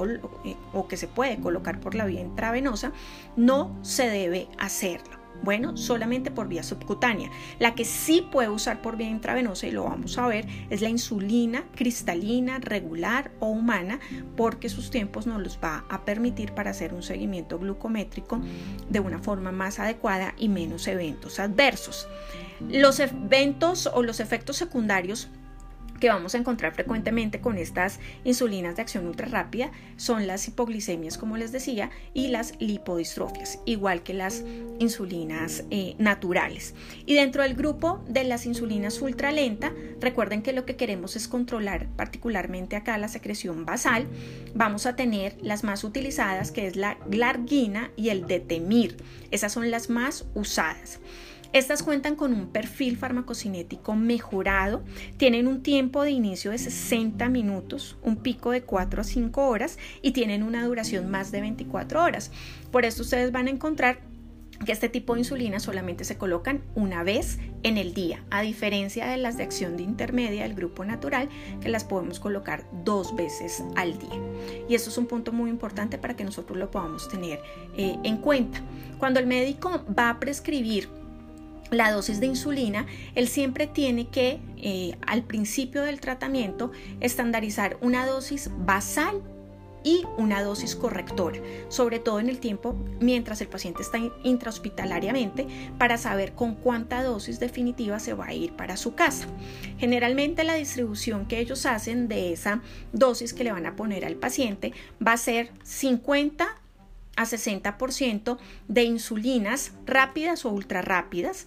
eh, 0.44 0.56
o 0.72 0.88
que 0.88 0.96
se 0.96 1.08
puede 1.08 1.38
colocar 1.38 1.80
por 1.80 1.94
la 1.94 2.06
vía 2.06 2.20
intravenosa, 2.20 2.92
no 3.36 3.76
se 3.82 4.08
debe 4.08 4.48
hacerlo. 4.58 5.23
Bueno, 5.44 5.76
solamente 5.76 6.30
por 6.30 6.48
vía 6.48 6.62
subcutánea. 6.62 7.30
La 7.58 7.74
que 7.74 7.84
sí 7.84 8.26
puede 8.32 8.48
usar 8.48 8.80
por 8.80 8.96
vía 8.96 9.10
intravenosa, 9.10 9.66
y 9.66 9.72
lo 9.72 9.84
vamos 9.84 10.16
a 10.16 10.26
ver, 10.26 10.46
es 10.70 10.80
la 10.80 10.88
insulina 10.88 11.64
cristalina, 11.74 12.58
regular 12.60 13.30
o 13.40 13.48
humana, 13.48 14.00
porque 14.36 14.70
sus 14.70 14.90
tiempos 14.90 15.26
nos 15.26 15.42
los 15.42 15.58
va 15.62 15.84
a 15.90 16.06
permitir 16.06 16.52
para 16.52 16.70
hacer 16.70 16.94
un 16.94 17.02
seguimiento 17.02 17.58
glucométrico 17.58 18.40
de 18.88 19.00
una 19.00 19.18
forma 19.18 19.52
más 19.52 19.78
adecuada 19.78 20.34
y 20.38 20.48
menos 20.48 20.88
eventos 20.88 21.38
adversos. 21.38 22.08
Los 22.70 22.98
eventos 22.98 23.90
o 23.92 24.02
los 24.02 24.20
efectos 24.20 24.56
secundarios 24.56 25.28
que 26.00 26.08
vamos 26.08 26.34
a 26.34 26.38
encontrar 26.38 26.74
frecuentemente 26.74 27.40
con 27.40 27.58
estas 27.58 28.00
insulinas 28.24 28.76
de 28.76 28.82
acción 28.82 29.06
ultra 29.06 29.26
rápida 29.26 29.70
son 29.96 30.26
las 30.26 30.46
hipoglicemias, 30.48 31.18
como 31.18 31.36
les 31.36 31.52
decía, 31.52 31.90
y 32.12 32.28
las 32.28 32.54
lipodistrofias, 32.60 33.58
igual 33.64 34.02
que 34.02 34.14
las 34.14 34.44
insulinas 34.78 35.64
eh, 35.70 35.94
naturales. 35.98 36.74
Y 37.06 37.14
dentro 37.14 37.42
del 37.42 37.54
grupo 37.54 38.04
de 38.08 38.24
las 38.24 38.46
insulinas 38.46 39.00
ultra 39.00 39.32
lenta, 39.32 39.72
recuerden 40.00 40.42
que 40.42 40.52
lo 40.52 40.64
que 40.64 40.76
queremos 40.76 41.16
es 41.16 41.28
controlar 41.28 41.88
particularmente 41.96 42.76
acá 42.76 42.98
la 42.98 43.08
secreción 43.08 43.64
basal. 43.64 44.06
Vamos 44.54 44.86
a 44.86 44.96
tener 44.96 45.36
las 45.40 45.64
más 45.64 45.84
utilizadas, 45.84 46.50
que 46.50 46.66
es 46.66 46.76
la 46.76 46.98
glargina 47.06 47.90
y 47.96 48.08
el 48.08 48.26
detemir. 48.26 48.96
Esas 49.30 49.52
son 49.52 49.70
las 49.70 49.90
más 49.90 50.26
usadas. 50.34 51.00
Estas 51.54 51.84
cuentan 51.84 52.16
con 52.16 52.32
un 52.32 52.48
perfil 52.48 52.96
farmacocinético 52.96 53.94
mejorado, 53.94 54.82
tienen 55.18 55.46
un 55.46 55.62
tiempo 55.62 56.02
de 56.02 56.10
inicio 56.10 56.50
de 56.50 56.58
60 56.58 57.28
minutos, 57.28 57.96
un 58.02 58.16
pico 58.16 58.50
de 58.50 58.62
4 58.62 59.00
a 59.00 59.04
5 59.04 59.48
horas 59.48 59.78
y 60.02 60.10
tienen 60.10 60.42
una 60.42 60.66
duración 60.66 61.12
más 61.12 61.30
de 61.30 61.42
24 61.42 62.02
horas. 62.02 62.32
Por 62.72 62.84
esto 62.84 63.02
ustedes 63.02 63.30
van 63.30 63.46
a 63.46 63.50
encontrar 63.50 64.00
que 64.66 64.72
este 64.72 64.88
tipo 64.88 65.14
de 65.14 65.20
insulina 65.20 65.60
solamente 65.60 66.02
se 66.02 66.18
colocan 66.18 66.60
una 66.74 67.04
vez 67.04 67.38
en 67.62 67.78
el 67.78 67.94
día, 67.94 68.24
a 68.32 68.42
diferencia 68.42 69.06
de 69.06 69.16
las 69.16 69.36
de 69.36 69.44
acción 69.44 69.76
de 69.76 69.84
intermedia 69.84 70.42
del 70.42 70.54
grupo 70.54 70.84
natural, 70.84 71.28
que 71.60 71.68
las 71.68 71.84
podemos 71.84 72.18
colocar 72.18 72.64
dos 72.84 73.14
veces 73.14 73.62
al 73.76 73.96
día. 73.96 74.20
Y 74.68 74.74
esto 74.74 74.90
es 74.90 74.98
un 74.98 75.06
punto 75.06 75.30
muy 75.30 75.50
importante 75.50 75.98
para 75.98 76.16
que 76.16 76.24
nosotros 76.24 76.58
lo 76.58 76.72
podamos 76.72 77.08
tener 77.08 77.38
eh, 77.76 77.96
en 78.02 78.16
cuenta. 78.16 78.60
Cuando 78.98 79.20
el 79.20 79.28
médico 79.28 79.84
va 79.96 80.10
a 80.10 80.18
prescribir 80.18 81.03
la 81.70 81.90
dosis 81.90 82.20
de 82.20 82.26
insulina, 82.26 82.86
él 83.14 83.28
siempre 83.28 83.66
tiene 83.66 84.08
que, 84.08 84.40
eh, 84.56 84.96
al 85.06 85.22
principio 85.22 85.82
del 85.82 86.00
tratamiento, 86.00 86.70
estandarizar 87.00 87.76
una 87.80 88.06
dosis 88.06 88.50
basal 88.58 89.22
y 89.84 90.02
una 90.16 90.42
dosis 90.42 90.74
correctora, 90.74 91.38
sobre 91.68 91.98
todo 91.98 92.18
en 92.18 92.30
el 92.30 92.38
tiempo 92.38 92.74
mientras 93.00 93.40
el 93.42 93.48
paciente 93.48 93.82
está 93.82 93.98
intrahospitalariamente, 94.24 95.46
para 95.78 95.98
saber 95.98 96.32
con 96.32 96.54
cuánta 96.54 97.02
dosis 97.02 97.38
definitiva 97.38 98.00
se 98.00 98.14
va 98.14 98.26
a 98.26 98.34
ir 98.34 98.54
para 98.54 98.78
su 98.78 98.94
casa. 98.94 99.26
Generalmente 99.78 100.42
la 100.42 100.54
distribución 100.54 101.26
que 101.26 101.38
ellos 101.38 101.66
hacen 101.66 102.08
de 102.08 102.32
esa 102.32 102.62
dosis 102.92 103.34
que 103.34 103.44
le 103.44 103.52
van 103.52 103.66
a 103.66 103.76
poner 103.76 104.06
al 104.06 104.16
paciente 104.16 104.72
va 105.06 105.12
a 105.12 105.18
ser 105.18 105.52
50 105.62 106.48
a 107.16 107.24
60% 107.24 108.38
de 108.68 108.84
insulinas 108.84 109.72
rápidas 109.86 110.44
o 110.44 110.50
ultra 110.50 110.82
rápidas 110.82 111.46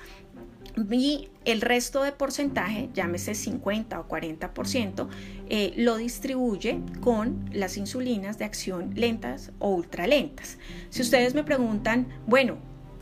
y 0.91 1.29
el 1.45 1.61
resto 1.61 2.03
de 2.03 2.11
porcentaje, 2.11 2.89
llámese 2.93 3.33
50 3.33 3.99
o 3.99 4.07
40%, 4.07 5.07
eh, 5.49 5.73
lo 5.75 5.97
distribuye 5.97 6.79
con 7.01 7.49
las 7.51 7.77
insulinas 7.77 8.37
de 8.37 8.45
acción 8.45 8.91
lentas 8.95 9.51
o 9.59 9.69
ultralentas. 9.69 10.57
Si 10.89 11.01
ustedes 11.01 11.33
me 11.33 11.43
preguntan, 11.43 12.07
bueno, 12.27 12.57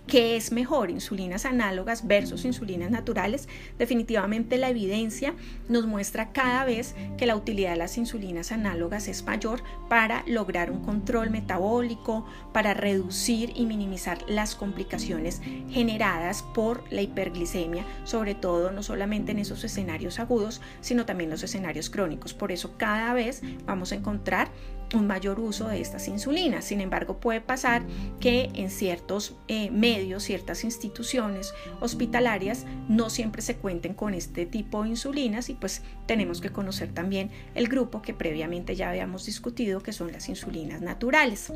¿Qué 0.07 0.35
es 0.35 0.51
mejor, 0.51 0.91
insulinas 0.91 1.45
análogas 1.45 2.05
versus 2.05 2.45
insulinas 2.45 2.91
naturales? 2.91 3.49
Definitivamente 3.79 4.59
la 4.59 4.69
evidencia 4.69 5.33
nos 5.67 5.87
muestra 5.87 6.31
cada 6.31 6.63
vez 6.63 6.93
que 7.17 7.25
la 7.25 7.35
utilidad 7.35 7.71
de 7.71 7.77
las 7.77 7.97
insulinas 7.97 8.51
análogas 8.51 9.07
es 9.07 9.23
mayor 9.23 9.63
para 9.89 10.23
lograr 10.27 10.69
un 10.69 10.83
control 10.83 11.31
metabólico, 11.31 12.23
para 12.53 12.75
reducir 12.75 13.51
y 13.55 13.65
minimizar 13.65 14.19
las 14.27 14.55
complicaciones 14.55 15.41
generadas 15.71 16.43
por 16.53 16.83
la 16.93 17.01
hiperglicemia, 17.01 17.83
sobre 18.03 18.35
todo 18.35 18.71
no 18.71 18.83
solamente 18.83 19.31
en 19.31 19.39
esos 19.39 19.63
escenarios 19.63 20.19
agudos, 20.19 20.61
sino 20.81 21.07
también 21.07 21.31
los 21.31 21.41
escenarios 21.41 21.89
crónicos. 21.89 22.35
Por 22.35 22.51
eso 22.51 22.77
cada 22.77 23.15
vez 23.15 23.41
vamos 23.65 23.91
a 23.91 23.95
encontrar 23.95 24.51
un 24.95 25.07
mayor 25.07 25.39
uso 25.39 25.67
de 25.67 25.81
estas 25.81 26.07
insulinas. 26.07 26.65
Sin 26.65 26.81
embargo, 26.81 27.19
puede 27.19 27.41
pasar 27.41 27.83
que 28.19 28.49
en 28.53 28.69
ciertos 28.69 29.35
eh, 29.47 29.69
medios, 29.71 30.23
ciertas 30.23 30.63
instituciones 30.63 31.53
hospitalarias, 31.81 32.65
no 32.87 33.09
siempre 33.09 33.41
se 33.41 33.57
cuenten 33.57 33.93
con 33.93 34.13
este 34.13 34.45
tipo 34.45 34.83
de 34.83 34.89
insulinas 34.89 35.49
y 35.49 35.53
pues 35.53 35.81
tenemos 36.05 36.41
que 36.41 36.51
conocer 36.51 36.93
también 36.93 37.31
el 37.53 37.67
grupo 37.67 38.01
que 38.01 38.13
previamente 38.13 38.75
ya 38.75 38.89
habíamos 38.89 39.25
discutido, 39.25 39.81
que 39.81 39.93
son 39.93 40.11
las 40.11 40.29
insulinas 40.29 40.81
naturales. 40.81 41.51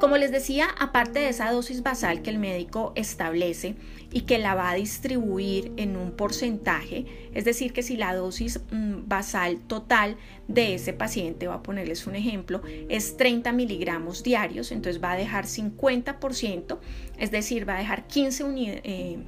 Como 0.00 0.16
les 0.16 0.30
decía, 0.30 0.68
aparte 0.78 1.18
de 1.18 1.28
esa 1.30 1.50
dosis 1.50 1.82
basal 1.82 2.22
que 2.22 2.30
el 2.30 2.38
médico 2.38 2.92
establece 2.94 3.74
y 4.12 4.22
que 4.22 4.38
la 4.38 4.54
va 4.54 4.70
a 4.70 4.74
distribuir 4.74 5.72
en 5.76 5.96
un 5.96 6.12
porcentaje, 6.12 7.06
es 7.34 7.44
decir, 7.44 7.72
que 7.72 7.82
si 7.82 7.96
la 7.96 8.14
dosis 8.14 8.60
mm, 8.70 9.08
basal 9.08 9.58
total 9.60 10.16
de 10.46 10.74
ese 10.74 10.92
paciente, 10.92 11.48
va 11.48 11.54
a 11.54 11.62
ponerles 11.62 12.06
un 12.06 12.14
ejemplo, 12.14 12.62
es 12.88 13.16
30 13.16 13.52
miligramos 13.52 14.22
diarios, 14.22 14.72
entonces 14.72 15.02
va 15.02 15.12
a 15.12 15.16
dejar 15.16 15.46
50%, 15.46 16.78
es 17.18 17.30
decir, 17.30 17.68
va 17.68 17.76
a 17.76 17.78
dejar 17.78 18.06
15, 18.06 18.44
eh, 18.84 19.18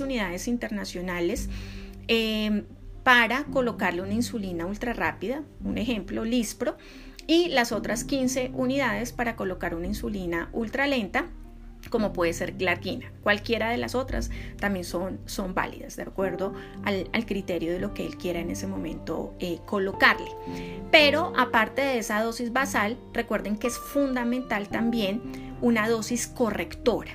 unidades 0.00 0.48
internacionales. 0.48 1.48
Eh, 2.08 2.64
para 3.02 3.44
colocarle 3.44 4.02
una 4.02 4.14
insulina 4.14 4.66
ultra 4.66 4.92
rápida, 4.92 5.42
un 5.64 5.76
ejemplo, 5.76 6.24
Lispro, 6.24 6.76
y 7.26 7.48
las 7.48 7.72
otras 7.72 8.04
15 8.04 8.50
unidades 8.54 9.12
para 9.12 9.36
colocar 9.36 9.74
una 9.74 9.86
insulina 9.86 10.48
ultralenta 10.52 11.28
como 11.90 12.12
puede 12.12 12.32
ser 12.32 12.52
glargina. 12.52 13.12
Cualquiera 13.22 13.70
de 13.70 13.76
las 13.76 13.94
otras 13.94 14.30
también 14.58 14.84
son, 14.84 15.20
son 15.26 15.54
válidas, 15.54 15.96
de 15.96 16.02
acuerdo 16.02 16.54
al, 16.84 17.26
criterio 17.26 17.72
de 17.72 17.80
lo 17.80 17.94
que 17.94 18.06
él 18.06 18.16
quiera 18.16 18.40
en 18.40 18.50
ese 18.50 18.66
momento 18.66 19.34
eh, 19.38 19.58
colocarle. 19.66 20.30
Pero 20.90 21.32
aparte 21.36 21.82
de 21.82 21.98
esa 21.98 22.22
dosis 22.22 22.52
basal, 22.52 22.98
recuerden 23.12 23.56
que 23.56 23.68
es 23.68 23.78
fundamental 23.78 24.68
también 24.68 25.56
una 25.60 25.88
dosis 25.88 26.26
correctora. 26.26 27.12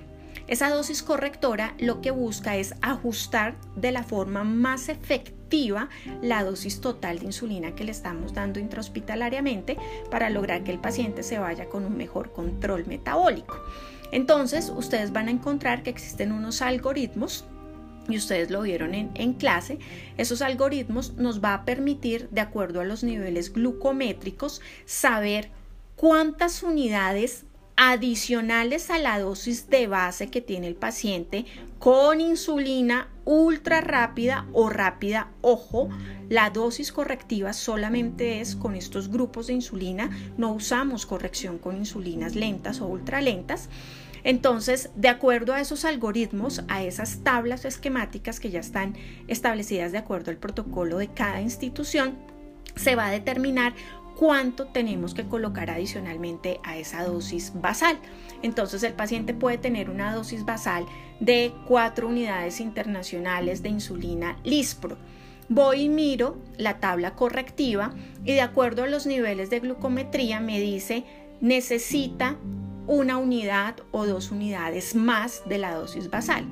Esa 0.48 0.70
dosis 0.70 1.04
correctora 1.04 1.76
lo 1.78 2.00
que 2.00 2.12
busca 2.12 2.56
es 2.56 2.74
ajustar 2.82 3.58
de 3.76 3.92
la 3.92 4.04
forma 4.04 4.46
más 4.46 4.88
la 6.22 6.44
dosis 6.44 6.82
total 6.82 7.20
de 7.20 7.26
insulina 7.26 7.76
que 7.76 7.84
le 7.84 7.92
estamos 7.92 8.34
dando 8.34 8.60
intrahospitalariamente 8.60 9.78
para 10.12 10.30
lograr 10.30 10.64
que 10.64 10.72
el 10.72 10.80
paciente 10.80 11.24
se 11.24 11.40
vaya 11.40 11.70
con 11.70 11.86
un 11.86 11.98
mejor 11.98 12.32
control 12.32 12.86
metabólico. 12.86 13.62
Entonces, 14.12 14.72
ustedes 14.76 15.12
van 15.12 15.28
a 15.28 15.32
encontrar 15.32 15.84
que 15.84 15.90
existen 15.90 16.32
unos 16.32 16.62
algoritmos 16.62 17.46
y 18.08 18.18
ustedes 18.18 18.50
lo 18.50 18.62
vieron 18.62 18.96
en, 18.96 19.12
en, 19.16 19.34
clase, 19.34 19.80
esos 20.18 20.42
algoritmos 20.42 21.16
nos 21.16 21.44
va 21.44 21.54
a 21.54 21.66
permitir, 21.66 22.30
de 22.30 22.40
acuerdo 22.40 22.80
a 22.80 22.86
los 22.86 23.04
niveles 23.04 23.52
glucométricos, 23.52 24.62
saber 24.86 25.50
cuántas 25.98 26.64
unidades 26.64 27.47
adicionales 27.78 28.90
a 28.90 28.98
la 28.98 29.20
dosis 29.20 29.70
de 29.70 29.86
base 29.86 30.30
que 30.30 30.42
tiene 30.42 30.68
el 30.68 30.76
paciente 30.76 31.46
con 31.78 32.20
insulina 32.20 33.08
ultra 33.24 33.82
rápida 33.82 34.48
o 34.52 34.68
rápida. 34.68 35.30
Ojo, 35.42 35.90
la 36.28 36.50
dosis 36.50 36.92
correctiva 36.92 37.54
solamente 37.54 38.42
es 38.42 38.56
con 38.56 38.76
estos 38.76 39.10
grupos 39.10 39.48
de 39.48 39.54
insulina, 39.54 40.10
no 40.38 40.52
usamos 40.52 41.06
corrección 41.06 41.60
con 41.60 41.78
insulinas 41.78 42.36
lentas 42.36 42.82
o 42.82 42.88
ultra 42.88 43.22
lentas. 43.22 43.70
Entonces, 44.24 44.90
de 44.96 45.10
acuerdo 45.10 45.54
a 45.54 45.62
esos 45.62 45.86
algoritmos, 45.86 46.64
a 46.68 46.84
esas 46.84 47.24
tablas 47.24 47.64
esquemáticas 47.64 48.40
que 48.40 48.50
ya 48.50 48.60
están 48.60 48.96
establecidas 49.28 49.92
de 49.92 50.00
acuerdo 50.00 50.32
al 50.32 50.38
protocolo 50.38 50.98
de 50.98 51.10
cada 51.10 51.42
institución, 51.42 52.16
se 52.76 52.96
va 52.96 53.08
a 53.08 53.12
determinar 53.12 53.74
cuánto 54.18 54.66
tenemos 54.66 55.14
que 55.14 55.28
colocar 55.28 55.70
adicionalmente 55.70 56.60
a 56.64 56.78
esa 56.78 57.04
dosis 57.04 57.54
basal. 57.54 58.00
Entonces 58.42 58.84
el 58.84 58.94
paciente 58.94 59.34
puede 59.34 59.58
tener 59.58 59.90
una 59.90 60.14
dosis 60.14 60.44
basal 60.44 60.86
de 61.20 61.54
4 61.68 62.08
unidades 62.08 62.60
internacionales 62.60 63.62
de 63.62 63.70
insulina 63.70 64.38
Lispro. 64.44 64.98
Voy 65.50 65.84
y 65.84 65.90
miro 65.90 66.38
la 66.58 66.80
tabla 66.80 67.16
correctiva 67.16 67.94
y 68.26 68.34
de 68.34 68.42
acuerdo 68.42 68.84
a 68.84 68.88
los 68.88 69.06
niveles 69.06 69.50
de 69.50 69.60
glucometría 69.60 70.40
me 70.40 70.60
dice 70.60 71.06
necesita 71.40 72.38
una 72.88 73.18
unidad 73.18 73.76
o 73.92 74.06
dos 74.06 74.32
unidades 74.32 74.96
más 74.96 75.44
de 75.48 75.58
la 75.58 75.74
dosis 75.74 76.10
basal. 76.10 76.46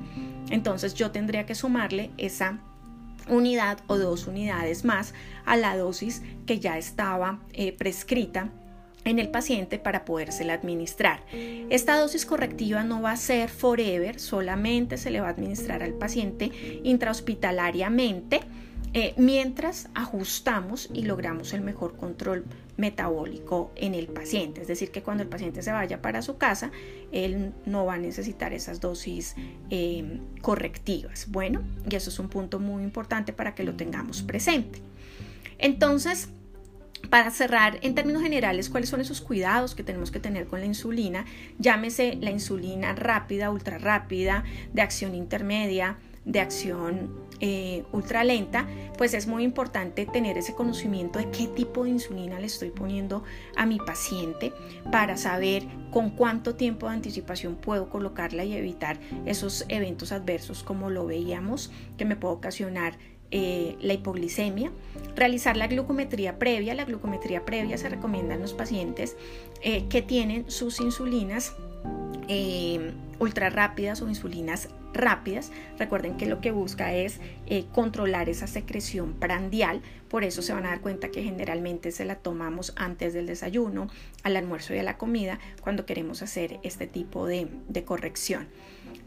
Entonces 0.50 0.94
yo 0.94 1.10
tendría 1.10 1.46
que 1.46 1.54
sumarle 1.54 2.10
esa 2.16 2.60
unidad 3.28 3.78
o 3.86 3.98
dos 3.98 4.26
unidades 4.26 4.84
más 4.84 5.14
a 5.44 5.56
la 5.56 5.76
dosis 5.76 6.22
que 6.46 6.58
ya 6.58 6.78
estaba 6.78 7.40
eh, 7.52 7.72
prescrita 7.72 8.50
en 9.04 9.18
el 9.20 9.28
paciente 9.28 9.78
para 9.78 10.04
podérsela 10.04 10.54
administrar. 10.54 11.20
Esta 11.70 11.96
dosis 11.96 12.26
correctiva 12.26 12.82
no 12.82 13.02
va 13.02 13.12
a 13.12 13.16
ser 13.16 13.48
forever, 13.48 14.18
solamente 14.18 14.98
se 14.98 15.10
le 15.10 15.20
va 15.20 15.28
a 15.28 15.30
administrar 15.30 15.82
al 15.82 15.92
paciente 15.92 16.50
intrahospitalariamente 16.82 18.40
eh, 18.98 19.12
mientras 19.18 19.90
ajustamos 19.92 20.88
y 20.90 21.02
logramos 21.02 21.52
el 21.52 21.60
mejor 21.60 21.98
control 21.98 22.46
metabólico 22.78 23.70
en 23.76 23.94
el 23.94 24.06
paciente. 24.06 24.62
Es 24.62 24.68
decir, 24.68 24.90
que 24.90 25.02
cuando 25.02 25.22
el 25.22 25.28
paciente 25.28 25.60
se 25.60 25.70
vaya 25.70 26.00
para 26.00 26.22
su 26.22 26.38
casa, 26.38 26.70
él 27.12 27.52
no 27.66 27.84
va 27.84 27.96
a 27.96 27.98
necesitar 27.98 28.54
esas 28.54 28.80
dosis 28.80 29.36
eh, 29.68 30.22
correctivas. 30.40 31.26
Bueno, 31.30 31.60
y 31.90 31.94
eso 31.94 32.08
es 32.08 32.18
un 32.18 32.30
punto 32.30 32.58
muy 32.58 32.84
importante 32.84 33.34
para 33.34 33.54
que 33.54 33.64
lo 33.64 33.76
tengamos 33.76 34.22
presente. 34.22 34.80
Entonces, 35.58 36.30
para 37.10 37.30
cerrar, 37.30 37.78
en 37.82 37.94
términos 37.94 38.22
generales, 38.22 38.70
¿cuáles 38.70 38.88
son 38.88 39.02
esos 39.02 39.20
cuidados 39.20 39.74
que 39.74 39.82
tenemos 39.82 40.10
que 40.10 40.20
tener 40.20 40.46
con 40.46 40.60
la 40.60 40.66
insulina? 40.66 41.26
Llámese 41.58 42.16
la 42.22 42.30
insulina 42.30 42.94
rápida, 42.94 43.50
ultra 43.50 43.76
rápida, 43.76 44.44
de 44.72 44.80
acción 44.80 45.14
intermedia, 45.14 45.98
de 46.24 46.40
acción 46.40 47.25
eh, 47.40 47.84
ultra 47.92 48.24
lenta, 48.24 48.66
pues 48.96 49.14
es 49.14 49.26
muy 49.26 49.44
importante 49.44 50.06
tener 50.06 50.38
ese 50.38 50.54
conocimiento 50.54 51.18
de 51.18 51.30
qué 51.30 51.46
tipo 51.46 51.84
de 51.84 51.90
insulina 51.90 52.40
le 52.40 52.46
estoy 52.46 52.70
poniendo 52.70 53.24
a 53.56 53.66
mi 53.66 53.78
paciente 53.78 54.52
para 54.90 55.16
saber 55.16 55.64
con 55.90 56.10
cuánto 56.10 56.54
tiempo 56.54 56.88
de 56.88 56.94
anticipación 56.94 57.56
puedo 57.56 57.90
colocarla 57.90 58.44
y 58.44 58.54
evitar 58.54 58.98
esos 59.26 59.64
eventos 59.68 60.12
adversos 60.12 60.62
como 60.62 60.90
lo 60.90 61.06
veíamos 61.06 61.70
que 61.96 62.04
me 62.04 62.16
puede 62.16 62.34
ocasionar 62.34 62.98
eh, 63.32 63.76
la 63.80 63.92
hipoglicemia, 63.94 64.70
realizar 65.16 65.56
la 65.56 65.66
glucometría 65.66 66.38
previa. 66.38 66.74
La 66.74 66.84
glucometría 66.84 67.44
previa 67.44 67.76
se 67.76 67.88
recomienda 67.88 68.34
en 68.34 68.40
los 68.40 68.54
pacientes 68.54 69.16
eh, 69.62 69.86
que 69.88 70.00
tienen 70.00 70.48
sus 70.48 70.80
insulinas 70.80 71.56
eh, 72.28 72.92
ultra 73.18 73.50
rápidas 73.50 74.02
o 74.02 74.08
insulinas 74.08 74.68
rápidas. 74.92 75.52
Recuerden 75.78 76.16
que 76.16 76.26
lo 76.26 76.40
que 76.40 76.50
busca 76.50 76.94
es 76.94 77.20
eh, 77.46 77.66
controlar 77.72 78.28
esa 78.28 78.46
secreción 78.46 79.14
prandial, 79.14 79.80
por 80.08 80.24
eso 80.24 80.42
se 80.42 80.52
van 80.52 80.66
a 80.66 80.70
dar 80.70 80.80
cuenta 80.80 81.10
que 81.10 81.22
generalmente 81.22 81.92
se 81.92 82.04
la 82.04 82.16
tomamos 82.16 82.72
antes 82.76 83.14
del 83.14 83.26
desayuno, 83.26 83.88
al 84.22 84.36
almuerzo 84.36 84.74
y 84.74 84.78
a 84.78 84.82
la 84.82 84.98
comida 84.98 85.38
cuando 85.60 85.86
queremos 85.86 86.22
hacer 86.22 86.58
este 86.62 86.86
tipo 86.86 87.26
de, 87.26 87.48
corrección. 87.84 88.48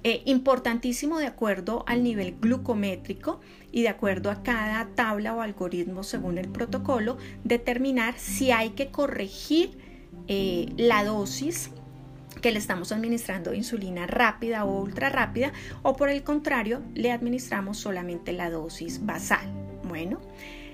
Eh, 0.04 0.22
importantísimo 0.26 1.20
de 1.20 1.28
acuerdo 1.28 1.84
al 1.88 2.04
nivel 2.04 2.36
glucométrico 2.40 3.42
y 3.72 3.82
de 3.82 3.90
acuerdo 3.90 4.32
a 4.32 4.44
cada 4.44 4.88
tabla 4.96 5.36
o 5.36 5.42
algoritmo 5.42 6.04
según 6.04 6.38
el 6.38 6.48
protocolo, 6.48 7.18
determinar 7.44 8.18
si 8.18 8.52
hay 8.52 8.72
que 8.72 8.90
corregir 8.90 9.78
la 10.78 11.04
dosis 11.04 11.72
que 12.42 12.52
le 12.52 12.60
estamos 12.60 12.92
administrando 12.92 13.54
insulina 13.54 14.08
rápida 14.08 14.66
o 14.66 14.82
ultra 14.82 15.10
rápida 15.10 15.52
o 15.82 15.96
por 15.96 16.10
el 16.10 16.24
contrario 16.24 16.82
le 16.94 17.12
administramos 17.12 17.78
solamente 17.78 18.34
la 18.34 18.50
dosis 18.50 19.06
basal. 19.06 19.48
Bueno, 19.88 20.20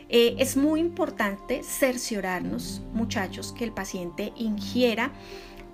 eh, 0.10 0.36
es 0.38 0.56
muy 0.56 0.80
importante 0.80 1.64
cerciorarnos 1.64 2.82
muchachos 2.94 3.54
que 3.58 3.64
el 3.64 3.72
paciente 3.72 4.34
ingiera 4.36 5.12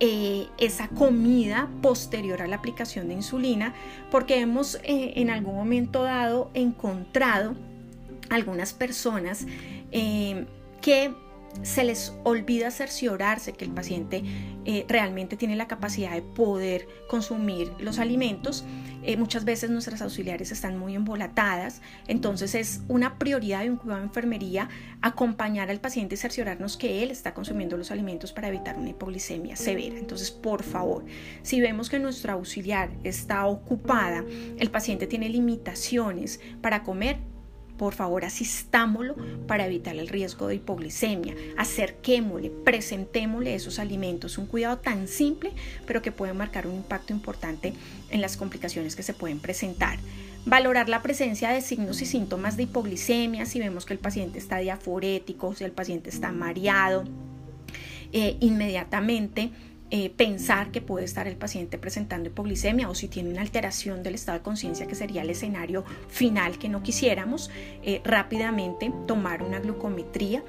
eh, 0.00 0.46
esa 0.58 0.88
comida 0.88 1.68
posterior 1.82 2.42
a 2.42 2.46
la 2.46 2.56
aplicación 2.56 3.08
de 3.08 3.14
insulina 3.14 3.74
porque 4.10 4.40
hemos 4.40 4.76
eh, 4.76 5.12
en 5.16 5.30
algún 5.30 5.54
momento 5.54 6.02
dado 6.02 6.50
encontrado 6.54 7.54
algunas 8.30 8.72
personas 8.72 9.46
que 9.90 11.14
se 11.62 11.84
les 11.84 12.14
olvida 12.24 12.70
cerciorarse 12.70 13.52
que 13.52 13.64
el 13.64 13.70
paciente 13.70 14.22
eh, 14.64 14.84
realmente 14.88 15.36
tiene 15.36 15.56
la 15.56 15.68
capacidad 15.68 16.12
de 16.12 16.22
poder 16.22 16.88
consumir 17.08 17.72
los 17.78 17.98
alimentos. 17.98 18.64
Eh, 19.04 19.16
muchas 19.16 19.44
veces 19.44 19.68
nuestras 19.68 20.00
auxiliares 20.00 20.52
están 20.52 20.78
muy 20.78 20.94
embolatadas, 20.94 21.82
entonces 22.06 22.54
es 22.54 22.82
una 22.86 23.18
prioridad 23.18 23.62
de 23.62 23.70
un 23.70 23.76
cuidado 23.76 24.00
de 24.00 24.06
enfermería 24.06 24.68
acompañar 25.00 25.70
al 25.70 25.80
paciente 25.80 26.14
y 26.14 26.18
cerciorarnos 26.18 26.76
que 26.76 27.02
él 27.02 27.10
está 27.10 27.34
consumiendo 27.34 27.76
los 27.76 27.90
alimentos 27.90 28.32
para 28.32 28.48
evitar 28.48 28.78
una 28.78 28.90
hipoglicemia 28.90 29.56
severa. 29.56 29.98
Entonces, 29.98 30.30
por 30.30 30.62
favor, 30.62 31.04
si 31.42 31.60
vemos 31.60 31.90
que 31.90 31.98
nuestra 31.98 32.34
auxiliar 32.34 32.90
está 33.02 33.46
ocupada, 33.46 34.24
el 34.58 34.70
paciente 34.70 35.08
tiene 35.08 35.28
limitaciones 35.28 36.40
para 36.60 36.84
comer, 36.84 37.18
por 37.76 37.94
favor 37.94 38.24
asistámoslo 38.24 39.16
para 39.46 39.66
evitar 39.66 39.96
el 39.96 40.08
riesgo 40.08 40.46
de 40.46 40.56
hipoglicemia, 40.56 41.34
acerquémosle, 41.56 42.50
presentémosle 42.50 43.54
esos 43.54 43.78
alimentos, 43.78 44.38
un 44.38 44.46
cuidado 44.46 44.78
tan 44.78 45.08
simple 45.08 45.52
pero 45.86 46.02
que 46.02 46.12
puede 46.12 46.32
marcar 46.32 46.66
un 46.66 46.76
impacto 46.76 47.12
importante 47.12 47.72
en 48.10 48.20
las 48.20 48.36
complicaciones 48.36 48.96
que 48.96 49.02
se 49.02 49.14
pueden 49.14 49.40
presentar. 49.40 49.98
Valorar 50.44 50.88
la 50.88 51.02
presencia 51.02 51.50
de 51.50 51.60
signos 51.60 52.02
y 52.02 52.06
síntomas 52.06 52.56
de 52.56 52.64
hipoglicemia, 52.64 53.46
si 53.46 53.60
vemos 53.60 53.86
que 53.86 53.92
el 53.92 54.00
paciente 54.00 54.38
está 54.38 54.58
diaforético, 54.58 55.54
si 55.54 55.64
el 55.64 55.70
paciente 55.70 56.10
está 56.10 56.32
mareado, 56.32 57.04
eh, 58.12 58.36
inmediatamente 58.40 59.50
eh, 59.94 60.08
pensar 60.08 60.70
que 60.70 60.80
puede 60.80 61.04
estar 61.04 61.26
el 61.26 61.36
paciente 61.36 61.76
presentando 61.76 62.30
hipoglicemia 62.30 62.88
o 62.88 62.94
si 62.94 63.08
tiene 63.08 63.28
una 63.28 63.42
alteración 63.42 64.02
del 64.02 64.14
estado 64.14 64.38
de 64.38 64.42
conciencia 64.42 64.86
que 64.86 64.94
sería 64.94 65.20
el 65.20 65.28
escenario 65.28 65.84
final 66.08 66.58
que 66.58 66.70
no 66.70 66.82
quisiéramos, 66.82 67.50
eh, 67.82 68.00
rápidamente 68.02 68.90
tomar 69.06 69.42
una 69.42 69.60
glucometría. 69.60 70.42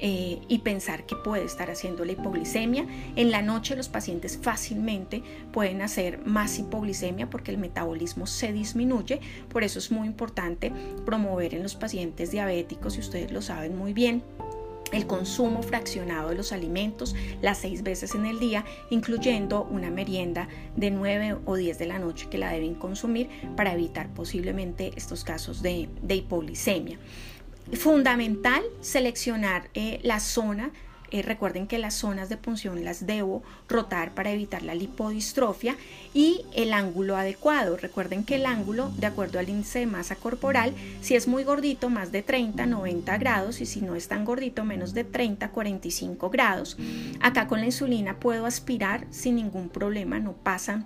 Eh, 0.00 0.38
y 0.46 0.58
pensar 0.58 1.06
que 1.06 1.16
puede 1.16 1.42
estar 1.42 1.72
haciendo 1.72 2.04
la 2.04 2.12
hipoglicemia. 2.12 2.86
En 3.16 3.32
la 3.32 3.42
noche 3.42 3.74
los 3.74 3.88
pacientes 3.88 4.38
fácilmente 4.40 5.24
pueden 5.50 5.82
hacer 5.82 6.24
más 6.24 6.56
hipoglicemia 6.60 7.28
porque 7.28 7.50
el 7.50 7.58
metabolismo 7.58 8.28
se 8.28 8.52
disminuye. 8.52 9.20
Por 9.48 9.64
eso 9.64 9.80
es 9.80 9.90
muy 9.90 10.06
importante 10.06 10.72
promover 11.04 11.52
en 11.52 11.64
los 11.64 11.74
pacientes 11.74 12.30
diabéticos, 12.30 12.96
y 12.96 13.00
ustedes 13.00 13.32
lo 13.32 13.42
saben 13.42 13.76
muy 13.76 13.92
bien, 13.92 14.22
el 14.92 15.06
consumo 15.06 15.62
fraccionado 15.62 16.30
de 16.30 16.34
los 16.34 16.52
alimentos 16.52 17.14
las 17.42 17.58
seis 17.58 17.82
veces 17.82 18.14
en 18.14 18.26
el 18.26 18.38
día, 18.40 18.64
incluyendo 18.90 19.64
una 19.70 19.90
merienda 19.90 20.48
de 20.76 20.90
9 20.90 21.38
o 21.44 21.56
10 21.56 21.78
de 21.78 21.86
la 21.86 21.98
noche 21.98 22.28
que 22.28 22.38
la 22.38 22.52
deben 22.52 22.74
consumir 22.74 23.28
para 23.56 23.72
evitar 23.72 24.08
posiblemente 24.14 24.92
estos 24.96 25.24
casos 25.24 25.62
de, 25.62 25.88
hipoglicemia. 26.08 26.98
Fundamental 27.72 28.62
seleccionar 28.80 29.68
eh, 29.74 30.00
la 30.02 30.20
zona 30.20 30.72
eh, 31.10 31.22
recuerden 31.22 31.66
que 31.66 31.78
las 31.78 31.94
zonas 31.94 32.28
de 32.28 32.36
punción 32.36 32.84
las 32.84 33.06
debo 33.06 33.42
rotar 33.68 34.14
para 34.14 34.30
evitar 34.30 34.62
la 34.62 34.74
lipodistrofia 34.74 35.76
y 36.14 36.42
el 36.54 36.72
ángulo 36.72 37.16
adecuado. 37.16 37.76
Recuerden 37.76 38.24
que 38.24 38.36
el 38.36 38.46
ángulo, 38.46 38.90
de 38.98 39.06
acuerdo 39.06 39.38
al 39.38 39.48
índice 39.48 39.80
de 39.80 39.86
masa 39.86 40.16
corporal, 40.16 40.74
si 41.00 41.14
es 41.14 41.28
muy 41.28 41.44
gordito, 41.44 41.90
más 41.90 42.12
de 42.12 42.22
30, 42.22 42.66
90 42.66 43.18
grados 43.18 43.60
y 43.60 43.66
si 43.66 43.80
no 43.80 43.94
es 43.94 44.08
tan 44.08 44.24
gordito, 44.24 44.64
menos 44.64 44.94
de 44.94 45.04
30, 45.04 45.50
45 45.50 46.30
grados. 46.30 46.76
Acá 47.20 47.46
con 47.46 47.60
la 47.60 47.66
insulina 47.66 48.18
puedo 48.18 48.46
aspirar 48.46 49.06
sin 49.10 49.36
ningún 49.36 49.68
problema, 49.68 50.18
no 50.18 50.32
pasa 50.32 50.84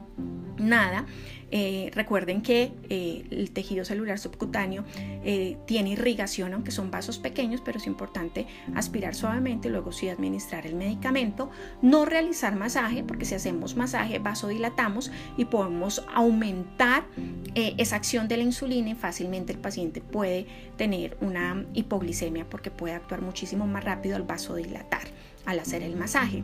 nada. 0.59 1.07
Eh, 1.55 1.91
recuerden 1.95 2.41
que 2.41 2.73
eh, 2.89 3.25
el 3.31 3.51
tejido 3.51 3.85
celular 3.85 4.19
subcutáneo 4.19 4.85
eh, 5.23 5.59
tiene 5.67 5.91
irrigación, 5.91 6.55
aunque 6.55 6.71
son 6.71 6.91
vasos 6.91 7.19
pequeños, 7.19 7.61
pero 7.61 7.79
es 7.79 7.87
importante 7.87 8.47
aspirar 8.75 9.15
suavemente 9.15 9.69
y 9.69 9.71
luego 9.71 9.93
sí 9.93 10.09
administrar 10.09 10.67
el 10.67 10.75
medicamento. 10.75 11.51
No 11.83 12.07
realizar 12.07 12.57
masaje, 12.57 13.05
porque 13.05 13.27
si 13.27 13.35
hacemos 13.35 13.77
masaje 13.77 14.19
vasodilatamos 14.19 15.13
y 15.37 15.45
podemos 15.45 16.03
aumentar 16.15 17.05
esa 17.55 17.97
acción 17.97 18.29
de 18.29 18.39
la 18.39 18.45
insulina 18.45 18.91
y 18.91 18.95
fácilmente 18.95 19.53
el 19.53 19.59
paciente 19.59 20.01
puede 20.01 20.47
tener 20.79 21.19
una 21.21 21.67
hipoglicemia 21.75 22.49
porque 22.49 22.71
puede 22.71 22.95
actuar 22.95 23.21
muchísimo 23.21 23.67
más 23.67 23.85
rápido 23.85 24.17
al 24.17 24.23
vasodilatar 24.23 25.03
al 25.45 25.59
hacer 25.59 25.83
el 25.83 25.97
masaje. 25.97 26.43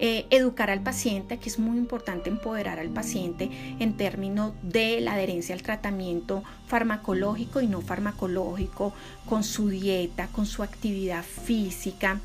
Eh, 0.00 0.26
educar 0.30 0.70
al 0.70 0.80
paciente, 0.80 1.34
aquí 1.34 1.48
es 1.48 1.58
muy 1.58 1.76
importante 1.76 2.30
empoderar 2.30 2.78
al 2.78 2.88
paciente 2.88 3.50
en 3.80 3.96
términos 3.96 4.52
de 4.62 5.00
la 5.00 5.14
adherencia 5.14 5.56
al 5.56 5.62
tratamiento 5.62 6.44
farmacológico 6.68 7.60
y 7.60 7.66
no 7.66 7.80
farmacológico, 7.80 8.92
con 9.28 9.42
su 9.42 9.70
dieta, 9.70 10.28
con 10.28 10.46
su 10.46 10.62
actividad 10.62 11.24
física, 11.24 12.20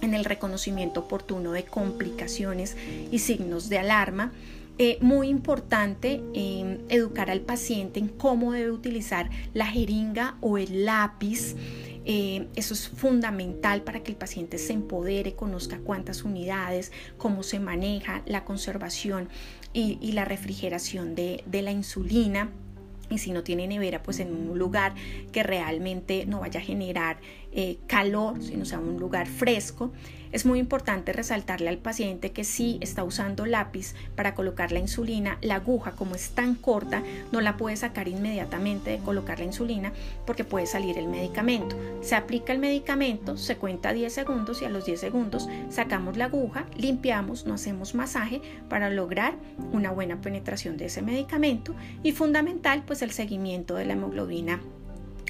en 0.00 0.14
el 0.14 0.24
reconocimiento 0.24 1.00
oportuno 1.00 1.52
de 1.52 1.64
complicaciones 1.64 2.76
y 3.12 3.20
signos 3.20 3.68
de 3.68 3.78
alarma. 3.78 4.32
Eh, 4.84 4.98
muy 5.00 5.28
importante 5.28 6.20
em, 6.34 6.78
educar 6.88 7.30
al 7.30 7.42
paciente 7.42 8.00
en 8.00 8.08
cómo 8.08 8.50
debe 8.50 8.72
utilizar 8.72 9.30
la 9.54 9.66
jeringa 9.66 10.36
o 10.40 10.58
el 10.58 10.84
lápiz. 10.84 11.54
Eh, 12.04 12.48
eso 12.56 12.74
es 12.74 12.88
fundamental 12.88 13.82
para 13.82 14.02
que 14.02 14.10
el 14.10 14.16
paciente 14.16 14.58
se 14.58 14.72
empodere, 14.72 15.36
conozca 15.36 15.78
cuántas 15.78 16.24
unidades, 16.24 16.90
cómo 17.16 17.44
se 17.44 17.60
maneja 17.60 18.24
la 18.26 18.44
conservación 18.44 19.28
y, 19.72 20.10
la 20.10 20.24
refrigeración 20.24 21.14
de, 21.14 21.44
de 21.46 21.62
la 21.62 21.70
insulina. 21.70 22.50
Y 23.08 23.18
si 23.18 23.30
no 23.30 23.44
tiene 23.44 23.68
nevera, 23.68 24.02
pues 24.02 24.18
en 24.18 24.34
un 24.34 24.58
lugar 24.58 24.96
que 25.30 25.44
realmente 25.44 26.26
no 26.26 26.40
vaya 26.40 26.58
a 26.58 26.64
generar 26.64 27.18
eh, 27.54 27.78
calor, 27.86 28.42
sino 28.42 28.64
sea 28.64 28.78
un 28.78 28.98
lugar 28.98 29.26
fresco. 29.26 29.92
Es 30.32 30.46
muy 30.46 30.58
importante 30.58 31.12
resaltarle 31.12 31.68
al 31.68 31.76
paciente 31.76 32.32
que 32.32 32.44
si 32.44 32.78
está 32.80 33.04
usando 33.04 33.44
lápiz 33.44 33.94
para 34.16 34.34
colocar 34.34 34.72
la 34.72 34.78
insulina, 34.78 35.36
la 35.42 35.56
aguja 35.56 35.92
como 35.92 36.14
es 36.14 36.30
tan 36.30 36.54
corta, 36.54 37.02
no 37.30 37.42
la 37.42 37.58
puede 37.58 37.76
sacar 37.76 38.08
inmediatamente 38.08 38.92
de 38.92 38.98
colocar 38.98 39.38
la 39.38 39.44
insulina 39.44 39.92
porque 40.24 40.44
puede 40.44 40.64
salir 40.64 40.96
el 40.96 41.08
medicamento. 41.08 41.76
Se 42.00 42.14
aplica 42.14 42.54
el 42.54 42.58
medicamento, 42.58 43.36
se 43.36 43.56
cuenta 43.56 43.92
10 43.92 44.10
segundos 44.10 44.62
y 44.62 44.64
a 44.64 44.70
los 44.70 44.86
10 44.86 44.98
segundos 44.98 45.46
sacamos 45.68 46.16
la 46.16 46.24
aguja, 46.24 46.64
limpiamos, 46.78 47.44
no 47.44 47.52
hacemos 47.52 47.94
masaje 47.94 48.40
para 48.70 48.88
lograr 48.88 49.34
una 49.72 49.90
buena 49.90 50.22
penetración 50.22 50.78
de 50.78 50.86
ese 50.86 51.02
medicamento 51.02 51.74
y 52.02 52.12
fundamental 52.12 52.84
pues 52.86 53.02
el 53.02 53.10
seguimiento 53.10 53.74
de 53.74 53.84
la 53.84 53.92
hemoglobina 53.92 54.60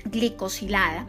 glicosilada 0.04 1.06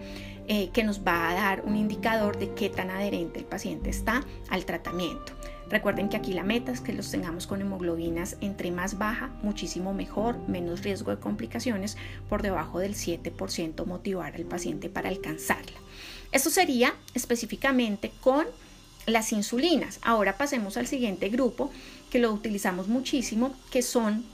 eh, 0.47 0.69
que 0.69 0.83
nos 0.83 1.05
va 1.05 1.29
a 1.29 1.33
dar 1.33 1.63
un 1.65 1.75
indicador 1.75 2.37
de 2.37 2.53
qué 2.53 2.69
tan 2.69 2.89
adherente 2.89 3.39
el 3.39 3.45
paciente 3.45 3.89
está 3.89 4.25
al 4.49 4.65
tratamiento. 4.65 5.33
Recuerden 5.69 6.09
que 6.09 6.17
aquí 6.17 6.33
la 6.33 6.43
meta 6.43 6.71
es 6.71 6.81
que 6.81 6.93
los 6.93 7.09
tengamos 7.09 7.47
con 7.47 7.61
hemoglobinas 7.61 8.37
entre 8.41 8.69
más 8.71 8.97
baja, 8.97 9.31
muchísimo 9.41 9.93
mejor, 9.93 10.37
menos 10.47 10.83
riesgo 10.83 11.11
de 11.11 11.19
complicaciones, 11.19 11.97
por 12.29 12.41
debajo 12.41 12.79
del 12.79 12.93
7% 12.93 13.85
motivar 13.85 14.35
al 14.35 14.43
paciente 14.43 14.89
para 14.89 15.09
alcanzarla. 15.09 15.79
Esto 16.31 16.49
sería 16.49 16.93
específicamente 17.13 18.11
con 18.21 18.45
las 19.05 19.31
insulinas. 19.31 19.99
Ahora 20.03 20.37
pasemos 20.37 20.77
al 20.77 20.87
siguiente 20.87 21.29
grupo 21.29 21.71
que 22.11 22.19
lo 22.19 22.31
utilizamos 22.31 22.87
muchísimo, 22.87 23.55
que 23.71 23.81
son 23.81 24.25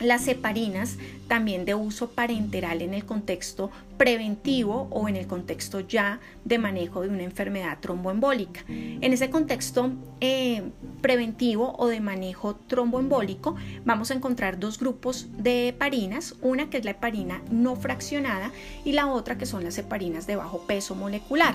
las 0.00 0.28
heparinas 0.28 0.96
también 1.26 1.64
de 1.64 1.74
uso 1.74 2.10
parenteral 2.10 2.82
en 2.82 2.94
el 2.94 3.04
contexto 3.04 3.70
preventivo 3.96 4.86
o 4.90 5.08
en 5.08 5.16
el 5.16 5.26
contexto 5.26 5.80
ya 5.80 6.20
de 6.44 6.58
manejo 6.58 7.02
de 7.02 7.08
una 7.08 7.24
enfermedad 7.24 7.78
tromboembólica. 7.80 8.62
En 8.68 9.12
ese 9.12 9.28
contexto 9.28 9.90
eh, 10.20 10.62
preventivo 11.02 11.74
o 11.78 11.88
de 11.88 12.00
manejo 12.00 12.54
tromboembólico 12.54 13.56
vamos 13.84 14.10
a 14.10 14.14
encontrar 14.14 14.58
dos 14.58 14.78
grupos 14.78 15.26
de 15.36 15.68
heparinas, 15.68 16.36
una 16.40 16.70
que 16.70 16.78
es 16.78 16.84
la 16.84 16.92
heparina 16.92 17.42
no 17.50 17.76
fraccionada 17.76 18.52
y 18.84 18.92
la 18.92 19.08
otra 19.08 19.36
que 19.36 19.46
son 19.46 19.64
las 19.64 19.76
heparinas 19.78 20.26
de 20.26 20.36
bajo 20.36 20.60
peso 20.66 20.94
molecular. 20.94 21.54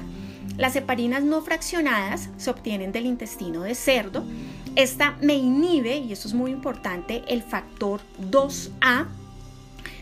Las 0.58 0.75
heparinas 0.75 1.23
no 1.23 1.41
fraccionadas 1.41 2.29
se 2.38 2.49
obtienen 2.49 2.91
del 2.91 3.06
intestino 3.06 3.63
de 3.63 3.73
cerdo 3.73 4.23
esta 4.75 5.17
me 5.21 5.36
inhibe, 5.36 5.97
y 5.97 6.13
eso 6.13 6.27
es 6.27 6.33
muy 6.33 6.51
importante, 6.51 7.23
el 7.27 7.43
factor 7.43 8.01
2A 8.31 9.07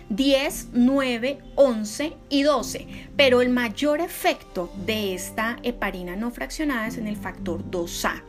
10, 0.09 0.67
9, 0.73 1.39
11 1.55 2.13
y 2.29 2.43
12, 2.43 2.87
pero 3.15 3.41
el 3.41 3.49
mayor 3.49 4.01
efecto 4.01 4.69
de 4.85 5.13
esta 5.13 5.57
heparina 5.63 6.17
no 6.17 6.31
fraccionada 6.31 6.87
es 6.87 6.97
en 6.97 7.07
el 7.07 7.15
factor 7.15 7.63
2A. 7.71 8.21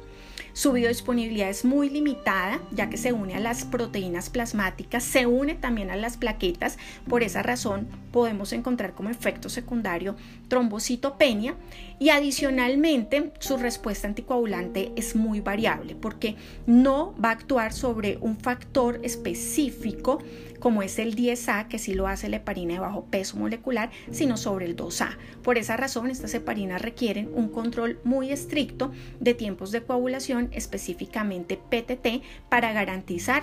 Su 0.54 0.72
biodisponibilidad 0.72 1.48
es 1.48 1.64
muy 1.64 1.88
limitada, 1.88 2.60
ya 2.72 2.90
que 2.90 2.98
se 2.98 3.12
une 3.12 3.34
a 3.34 3.40
las 3.40 3.64
proteínas 3.64 4.28
plasmáticas, 4.28 5.02
se 5.02 5.26
une 5.26 5.54
también 5.54 5.90
a 5.90 5.96
las 5.96 6.18
plaquetas. 6.18 6.78
Por 7.08 7.22
esa 7.22 7.42
razón, 7.42 7.88
podemos 8.12 8.52
encontrar 8.52 8.92
como 8.94 9.08
efecto 9.08 9.48
secundario 9.48 10.14
trombocitopenia 10.48 11.54
y 11.98 12.10
adicionalmente 12.10 13.32
su 13.38 13.56
respuesta 13.56 14.06
anticoagulante 14.06 14.92
es 14.96 15.16
muy 15.16 15.40
variable 15.40 15.94
porque 15.94 16.36
no 16.66 17.14
va 17.22 17.30
a 17.30 17.32
actuar 17.32 17.72
sobre 17.72 18.18
un 18.20 18.36
factor 18.36 19.00
específico 19.02 20.18
como 20.62 20.84
es 20.84 21.00
el 21.00 21.16
10A, 21.16 21.66
que 21.66 21.80
sí 21.80 21.92
lo 21.92 22.06
hace 22.06 22.28
la 22.28 22.36
heparina 22.36 22.74
de 22.74 22.78
bajo 22.78 23.06
peso 23.06 23.36
molecular, 23.36 23.90
sino 24.12 24.36
sobre 24.36 24.64
el 24.64 24.76
2A. 24.76 25.16
Por 25.42 25.58
esa 25.58 25.76
razón, 25.76 26.08
estas 26.08 26.32
heparinas 26.34 26.80
requieren 26.80 27.28
un 27.34 27.48
control 27.48 27.98
muy 28.04 28.30
estricto 28.30 28.92
de 29.18 29.34
tiempos 29.34 29.72
de 29.72 29.82
coagulación, 29.82 30.50
específicamente 30.52 31.56
PTT, 31.56 32.22
para 32.48 32.72
garantizar 32.72 33.42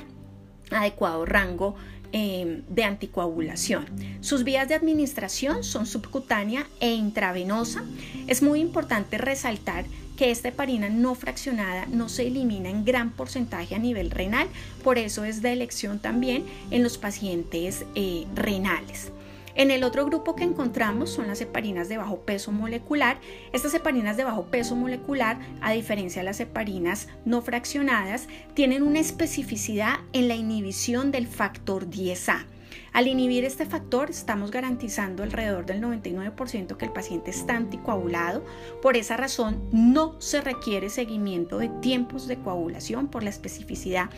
adecuado 0.71 1.25
rango 1.25 1.75
eh, 2.11 2.63
de 2.67 2.83
anticoagulación. 2.83 3.85
Sus 4.21 4.43
vías 4.43 4.67
de 4.67 4.75
administración 4.75 5.63
son 5.63 5.85
subcutánea 5.85 6.65
e 6.79 6.93
intravenosa. 6.93 7.83
Es 8.27 8.41
muy 8.41 8.61
importante 8.61 9.19
resaltar 9.19 9.85
que 10.17 10.31
esta 10.31 10.49
heparina 10.49 10.89
no 10.89 11.15
fraccionada 11.15 11.85
no 11.85 12.09
se 12.09 12.27
elimina 12.27 12.69
en 12.69 12.83
gran 12.83 13.11
porcentaje 13.11 13.75
a 13.75 13.79
nivel 13.79 14.11
renal, 14.11 14.47
por 14.83 14.97
eso 14.97 15.23
es 15.23 15.41
de 15.41 15.53
elección 15.53 15.99
también 15.99 16.45
en 16.71 16.83
los 16.83 16.97
pacientes 16.97 17.85
eh, 17.95 18.25
renales. 18.33 19.11
En 19.59 19.71
el 19.71 19.83
otro 19.83 20.05
grupo 20.05 20.37
que 20.37 20.45
encontramos 20.45 21.09
son 21.09 21.27
las 21.27 21.41
heparinas 21.41 21.89
de 21.89 21.97
bajo 21.97 22.21
peso 22.21 22.53
molecular. 22.53 23.19
Estas 23.51 23.73
heparinas 23.73 24.15
de 24.15 24.23
bajo 24.23 24.45
peso 24.45 24.73
molecular, 24.73 25.37
a 25.59 25.73
diferencia 25.73 26.21
de 26.21 26.25
las 26.27 26.39
heparinas 26.39 27.09
no 27.25 27.41
fraccionadas, 27.41 28.29
tienen 28.53 28.83
una 28.83 29.01
especificidad 29.01 29.95
en 30.13 30.29
la 30.29 30.35
inhibición 30.35 31.11
del 31.11 31.27
factor 31.27 31.89
10A. 31.89 32.45
Al 32.93 33.07
inhibir 33.09 33.43
este 33.43 33.65
factor 33.65 34.09
estamos 34.09 34.49
garantizando 34.49 35.23
alrededor 35.23 35.65
del 35.65 35.81
99% 35.81 36.77
que 36.77 36.85
el 36.85 36.93
paciente 36.93 37.29
está 37.29 37.57
anticoagulado. 37.57 38.45
Por 38.81 38.95
esa 38.95 39.17
razón 39.17 39.61
no 39.73 40.21
se 40.21 40.39
requiere 40.39 40.89
seguimiento 40.89 41.57
de 41.57 41.67
tiempos 41.67 42.29
de 42.29 42.37
coagulación 42.37 43.09
por 43.09 43.23
la 43.23 43.29
especificidad 43.29 44.09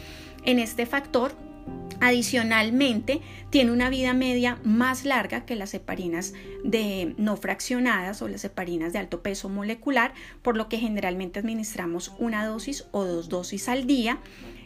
en 0.46 0.60
este 0.60 0.86
factor 0.86 1.34
Adicionalmente, 2.04 3.22
tiene 3.52 3.72
una 3.72 3.92
vida 3.92 4.14
media 4.14 4.58
más 4.64 5.06
larga 5.06 5.46
que 5.46 5.56
las 5.56 5.76
heparinas 5.76 6.34
de 6.64 7.14
no 7.18 7.38
fraccionadas 7.38 8.24
o 8.24 8.28
las 8.28 8.44
heparinas 8.44 8.92
de 8.92 8.98
alto 8.98 9.22
peso 9.22 9.50
molecular, 9.50 10.16
por 10.42 10.58
lo 10.58 10.68
que 10.68 10.80
generalmente 10.80 11.38
administramos 11.40 12.12
una 12.18 12.44
dosis 12.44 12.86
o 12.92 13.06
dos 13.06 13.30
dosis 13.30 13.70
al 13.70 13.86
día. 13.86 14.18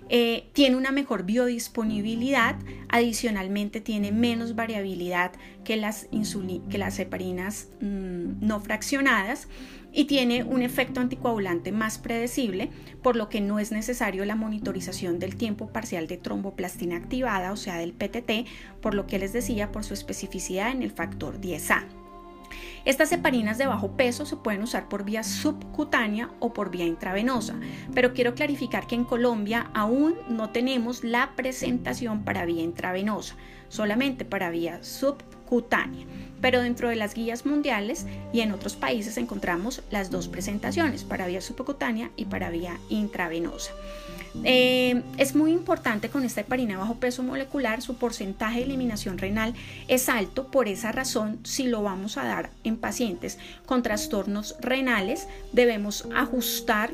Eh, 0.07 0.49
tiene 0.53 0.77
una 0.77 0.91
mejor 0.91 1.23
biodisponibilidad, 1.23 2.55
adicionalmente 2.87 3.81
tiene 3.81 4.13
menos 4.13 4.55
variabilidad 4.55 5.33
que 5.65 5.75
las, 5.75 6.07
que 6.69 6.77
las 6.77 6.99
heparinas 6.99 7.69
mm, 7.81 8.45
no 8.45 8.61
fraccionadas 8.61 9.47
y 9.95 10.05
tiene 10.05 10.43
un 10.43 10.61
efecto 10.61 10.99
anticoagulante 10.99 11.71
más 11.71 11.97
predecible, 11.97 12.69
por 13.01 13.15
lo 13.15 13.29
que 13.29 13.39
no 13.39 13.59
es 13.59 13.71
necesario 13.71 14.25
la 14.25 14.35
monitorización 14.35 15.19
del 15.19 15.37
tiempo 15.37 15.69
parcial 15.69 16.05
de 16.07 16.17
tromboplastina 16.17 16.97
activada, 16.97 17.53
o 17.53 17.55
sea, 17.55 17.77
del 17.77 17.93
PTT, 17.93 18.45
por 18.81 18.93
lo 18.93 19.07
que 19.07 19.19
les 19.19 19.31
decía, 19.31 19.71
por 19.71 19.85
su 19.85 19.93
especificidad 19.93 20.71
en 20.71 20.83
el 20.83 20.91
factor 20.91 21.39
10A. 21.39 21.85
Estas 22.83 23.11
heparinas 23.13 23.57
de 23.57 23.67
bajo 23.67 23.93
peso 23.93 24.25
se 24.25 24.35
pueden 24.35 24.61
usar 24.61 24.89
por 24.89 25.05
vía 25.05 25.23
subcutánea 25.23 26.29
o 26.39 26.53
por 26.53 26.69
vía 26.69 26.85
intravenosa, 26.85 27.55
pero 27.93 28.13
quiero 28.13 28.35
clarificar 28.35 28.87
que 28.87 28.95
en 28.95 29.05
Colombia 29.05 29.71
aún 29.73 30.15
no 30.29 30.51
tenemos 30.51 31.03
la 31.03 31.31
presentación 31.35 32.23
para 32.23 32.45
vía 32.45 32.61
intravenosa, 32.61 33.37
solamente 33.69 34.25
para 34.25 34.51
vía 34.51 34.83
subcutánea. 34.83 36.05
Pero 36.41 36.61
dentro 36.61 36.89
de 36.89 36.95
las 36.95 37.13
guías 37.13 37.45
mundiales 37.45 38.05
y 38.33 38.41
en 38.41 38.51
otros 38.51 38.75
países 38.75 39.17
encontramos 39.17 39.81
las 39.91 40.11
dos 40.11 40.27
presentaciones, 40.27 41.03
para 41.03 41.27
vía 41.27 41.41
subcutánea 41.41 42.11
y 42.15 42.25
para 42.25 42.49
vía 42.49 42.77
intravenosa. 42.89 43.71
Eh, 44.43 45.01
es 45.17 45.33
muy 45.33 45.51
importante 45.51 46.09
con 46.09 46.23
esta 46.23 46.41
heparina 46.41 46.77
bajo 46.77 46.95
peso 46.95 47.23
molecular, 47.23 47.81
su 47.81 47.95
porcentaje 47.95 48.59
de 48.59 48.65
eliminación 48.65 49.17
renal 49.17 49.53
es 49.87 50.09
alto, 50.09 50.51
por 50.51 50.67
esa 50.67 50.91
razón, 50.91 51.39
si 51.43 51.67
lo 51.67 51.81
vamos 51.81 52.17
a 52.17 52.25
dar 52.25 52.49
en 52.63 52.77
pacientes 52.77 53.37
con 53.65 53.81
trastornos 53.81 54.55
renales, 54.59 55.27
debemos 55.53 56.07
ajustar 56.13 56.91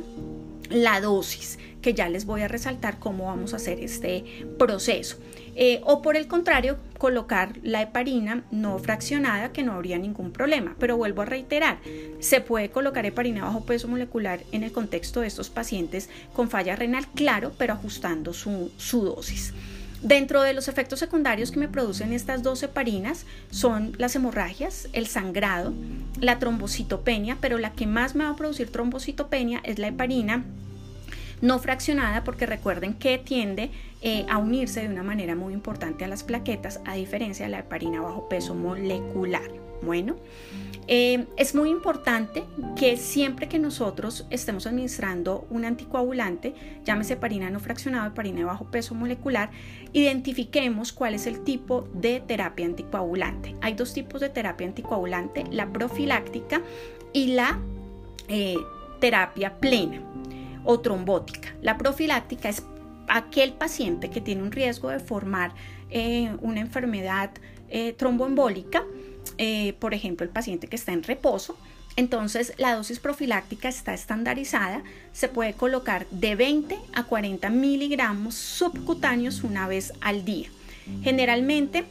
la 0.69 1.01
dosis, 1.01 1.59
que 1.81 1.93
ya 1.93 2.09
les 2.09 2.25
voy 2.25 2.41
a 2.41 2.47
resaltar 2.47 2.99
cómo 2.99 3.25
vamos 3.25 3.53
a 3.53 3.57
hacer 3.57 3.79
este 3.79 4.23
proceso. 4.57 5.17
Eh, 5.55 5.81
o 5.83 6.01
por 6.01 6.15
el 6.15 6.27
contrario, 6.27 6.77
colocar 6.97 7.57
la 7.63 7.81
heparina 7.81 8.43
no 8.51 8.79
fraccionada, 8.79 9.51
que 9.51 9.63
no 9.63 9.73
habría 9.73 9.97
ningún 9.97 10.31
problema. 10.31 10.75
Pero 10.79 10.97
vuelvo 10.97 11.21
a 11.21 11.25
reiterar, 11.25 11.79
se 12.19 12.41
puede 12.41 12.69
colocar 12.69 13.05
heparina 13.05 13.43
bajo 13.43 13.65
peso 13.65 13.87
molecular 13.87 14.41
en 14.51 14.63
el 14.63 14.71
contexto 14.71 15.21
de 15.21 15.27
estos 15.27 15.49
pacientes 15.49 16.09
con 16.33 16.49
falla 16.49 16.75
renal, 16.75 17.07
claro, 17.15 17.53
pero 17.57 17.73
ajustando 17.73 18.33
su, 18.33 18.71
su 18.77 19.03
dosis. 19.03 19.53
Dentro 20.01 20.41
de 20.41 20.53
los 20.53 20.67
efectos 20.67 20.97
secundarios 20.97 21.51
que 21.51 21.59
me 21.59 21.67
producen 21.67 22.11
estas 22.11 22.41
dos 22.41 22.63
heparinas 22.63 23.27
son 23.51 23.93
las 23.99 24.15
hemorragias, 24.15 24.87
el 24.93 25.05
sangrado, 25.05 25.73
la 26.19 26.39
trombocitopenia, 26.39 27.37
pero 27.39 27.59
la 27.59 27.73
que 27.73 27.85
más 27.85 28.15
me 28.15 28.23
va 28.23 28.31
a 28.31 28.35
producir 28.35 28.71
trombocitopenia 28.71 29.61
es 29.63 29.77
la 29.77 29.89
heparina 29.89 30.43
no 31.41 31.59
fraccionada 31.59 32.23
porque 32.23 32.45
recuerden 32.45 32.93
que 32.93 33.17
tiende 33.17 33.71
eh, 34.01 34.25
a 34.29 34.37
unirse 34.37 34.81
de 34.81 34.87
una 34.87 35.03
manera 35.03 35.35
muy 35.35 35.53
importante 35.53 36.05
a 36.05 36.07
las 36.07 36.23
plaquetas 36.23 36.79
a 36.85 36.95
diferencia 36.95 37.45
de 37.45 37.51
la 37.51 37.59
heparina 37.59 38.01
bajo 38.01 38.29
peso 38.29 38.55
molecular. 38.55 39.61
Bueno, 39.81 40.15
eh, 40.87 41.25
es 41.37 41.55
muy 41.55 41.69
importante 41.69 42.43
que 42.75 42.97
siempre 42.97 43.47
que 43.47 43.57
nosotros 43.57 44.27
estemos 44.29 44.67
administrando 44.67 45.47
un 45.49 45.65
anticoagulante, 45.65 46.53
llámese 46.85 47.13
heparina 47.13 47.49
no 47.49 47.59
fraccionada, 47.59 48.07
heparina 48.07 48.39
de 48.39 48.45
bajo 48.45 48.65
peso 48.65 48.93
molecular, 48.93 49.49
identifiquemos 49.91 50.93
cuál 50.93 51.15
es 51.15 51.25
el 51.25 51.43
tipo 51.43 51.87
de 51.93 52.19
terapia 52.19 52.67
anticoagulante. 52.67 53.55
Hay 53.61 53.73
dos 53.73 53.93
tipos 53.93 54.21
de 54.21 54.29
terapia 54.29 54.67
anticoagulante, 54.67 55.45
la 55.49 55.71
profiláctica 55.71 56.61
y 57.11 57.33
la 57.33 57.59
eh, 58.27 58.57
terapia 58.99 59.59
plena 59.59 60.01
o 60.63 60.79
trombótica. 60.79 61.53
La 61.61 61.77
profiláctica 61.77 62.49
es 62.49 62.63
aquel 63.07 63.53
paciente 63.53 64.09
que 64.09 64.21
tiene 64.21 64.43
un 64.43 64.51
riesgo 64.51 64.89
de 64.89 64.99
formar 64.99 65.53
eh, 65.89 66.35
una 66.41 66.61
enfermedad 66.61 67.31
eh, 67.69 67.93
tromboembólica, 67.93 68.83
eh, 69.37 69.73
por 69.79 69.93
ejemplo, 69.93 70.25
el 70.25 70.29
paciente 70.31 70.67
que 70.67 70.75
está 70.75 70.93
en 70.93 71.03
reposo. 71.03 71.57
Entonces, 71.97 72.53
la 72.57 72.75
dosis 72.75 72.99
profiláctica 72.99 73.67
está 73.67 73.93
estandarizada, 73.93 74.81
se 75.11 75.27
puede 75.27 75.53
colocar 75.53 76.07
de 76.09 76.35
20 76.35 76.77
a 76.93 77.03
40 77.03 77.49
miligramos 77.49 78.35
subcutáneos 78.35 79.43
una 79.43 79.67
vez 79.67 79.91
al 79.99 80.23
día. 80.23 80.49
Generalmente, 81.03 81.85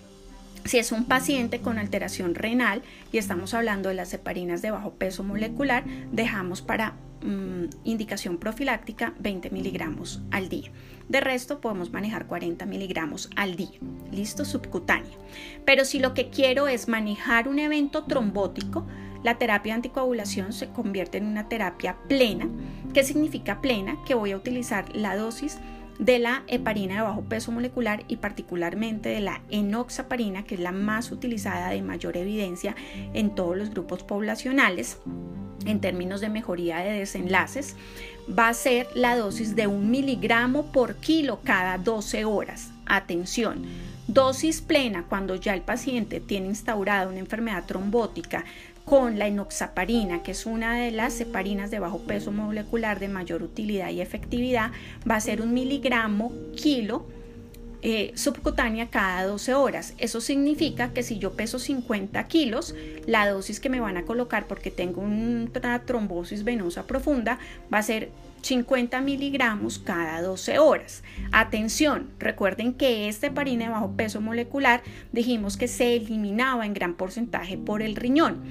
si 0.64 0.78
es 0.78 0.92
un 0.92 1.04
paciente 1.04 1.60
con 1.60 1.78
alteración 1.78 2.34
renal 2.34 2.82
y 3.12 3.18
estamos 3.18 3.54
hablando 3.54 3.88
de 3.88 3.94
las 3.94 4.12
heparinas 4.14 4.62
de 4.62 4.70
bajo 4.70 4.94
peso 4.94 5.22
molecular, 5.24 5.84
dejamos 6.12 6.62
para 6.62 6.94
Mm, 7.22 7.66
indicación 7.84 8.38
profiláctica 8.38 9.12
20 9.18 9.50
miligramos 9.50 10.22
al 10.30 10.48
día. 10.48 10.70
De 11.08 11.20
resto 11.20 11.60
podemos 11.60 11.92
manejar 11.92 12.26
40 12.26 12.64
miligramos 12.64 13.28
al 13.36 13.56
día. 13.56 13.78
Listo, 14.10 14.46
subcutánea. 14.46 15.12
Pero 15.66 15.84
si 15.84 15.98
lo 15.98 16.14
que 16.14 16.30
quiero 16.30 16.66
es 16.66 16.88
manejar 16.88 17.46
un 17.46 17.58
evento 17.58 18.04
trombótico, 18.04 18.86
la 19.22 19.36
terapia 19.36 19.74
de 19.74 19.76
anticoagulación 19.76 20.54
se 20.54 20.70
convierte 20.70 21.18
en 21.18 21.26
una 21.26 21.46
terapia 21.46 21.98
plena. 22.08 22.48
¿Qué 22.94 23.04
significa 23.04 23.60
plena? 23.60 23.98
Que 24.06 24.14
voy 24.14 24.32
a 24.32 24.38
utilizar 24.38 24.96
la 24.96 25.14
dosis 25.14 25.58
de 26.00 26.18
la 26.18 26.42
heparina 26.48 26.96
de 26.96 27.02
bajo 27.02 27.22
peso 27.22 27.52
molecular 27.52 28.04
y 28.08 28.16
particularmente 28.16 29.10
de 29.10 29.20
la 29.20 29.42
enoxaparina, 29.50 30.44
que 30.44 30.54
es 30.54 30.60
la 30.60 30.72
más 30.72 31.12
utilizada 31.12 31.68
de 31.70 31.82
mayor 31.82 32.16
evidencia 32.16 32.74
en 33.12 33.34
todos 33.34 33.56
los 33.56 33.70
grupos 33.70 34.02
poblacionales 34.02 34.98
en 35.66 35.80
términos 35.80 36.22
de 36.22 36.30
mejoría 36.30 36.78
de 36.78 36.92
desenlaces, 36.92 37.76
va 38.26 38.48
a 38.48 38.54
ser 38.54 38.86
la 38.94 39.14
dosis 39.14 39.54
de 39.54 39.66
un 39.66 39.90
miligramo 39.90 40.72
por 40.72 40.96
kilo 40.96 41.40
cada 41.44 41.76
12 41.76 42.24
horas. 42.24 42.70
Atención, 42.86 43.66
dosis 44.06 44.60
plena 44.60 45.04
cuando 45.08 45.36
ya 45.36 45.54
el 45.54 45.62
paciente 45.62 46.20
tiene 46.20 46.46
instaurada 46.46 47.08
una 47.08 47.18
enfermedad 47.18 47.64
trombótica 47.66 48.44
con 48.84 49.18
la 49.18 49.28
enoxaparina, 49.28 50.22
que 50.22 50.32
es 50.32 50.46
una 50.46 50.74
de 50.74 50.90
las 50.90 51.20
heparinas 51.20 51.70
de 51.70 51.78
bajo 51.78 51.98
peso 52.00 52.32
molecular 52.32 52.98
de 52.98 53.08
mayor 53.08 53.42
utilidad 53.42 53.90
y 53.90 54.00
efectividad, 54.00 54.72
va 55.08 55.16
a 55.16 55.20
ser 55.20 55.42
un 55.42 55.54
miligramo 55.54 56.32
kilo 56.56 57.06
eh, 57.82 58.12
subcutánea 58.14 58.90
cada 58.90 59.24
12 59.24 59.54
horas. 59.54 59.94
Eso 59.96 60.20
significa 60.20 60.92
que 60.92 61.02
si 61.02 61.18
yo 61.18 61.32
peso 61.32 61.58
50 61.58 62.26
kilos, 62.26 62.74
la 63.06 63.30
dosis 63.30 63.58
que 63.58 63.70
me 63.70 63.80
van 63.80 63.96
a 63.96 64.04
colocar 64.04 64.46
porque 64.46 64.70
tengo 64.70 65.00
una 65.00 65.78
trombosis 65.86 66.44
venosa 66.44 66.86
profunda 66.86 67.38
va 67.72 67.78
a 67.78 67.82
ser 67.82 68.10
50 68.42 69.00
miligramos 69.00 69.78
cada 69.78 70.22
12 70.22 70.58
horas. 70.58 71.02
Atención, 71.32 72.10
recuerden 72.18 72.74
que 72.74 73.08
esta 73.08 73.28
heparina 73.28 73.66
de 73.66 73.70
bajo 73.70 73.92
peso 73.96 74.20
molecular 74.20 74.82
dijimos 75.12 75.56
que 75.56 75.68
se 75.68 75.96
eliminaba 75.96 76.66
en 76.66 76.74
gran 76.74 76.94
porcentaje 76.94 77.58
por 77.58 77.82
el 77.82 77.96
riñón. 77.96 78.42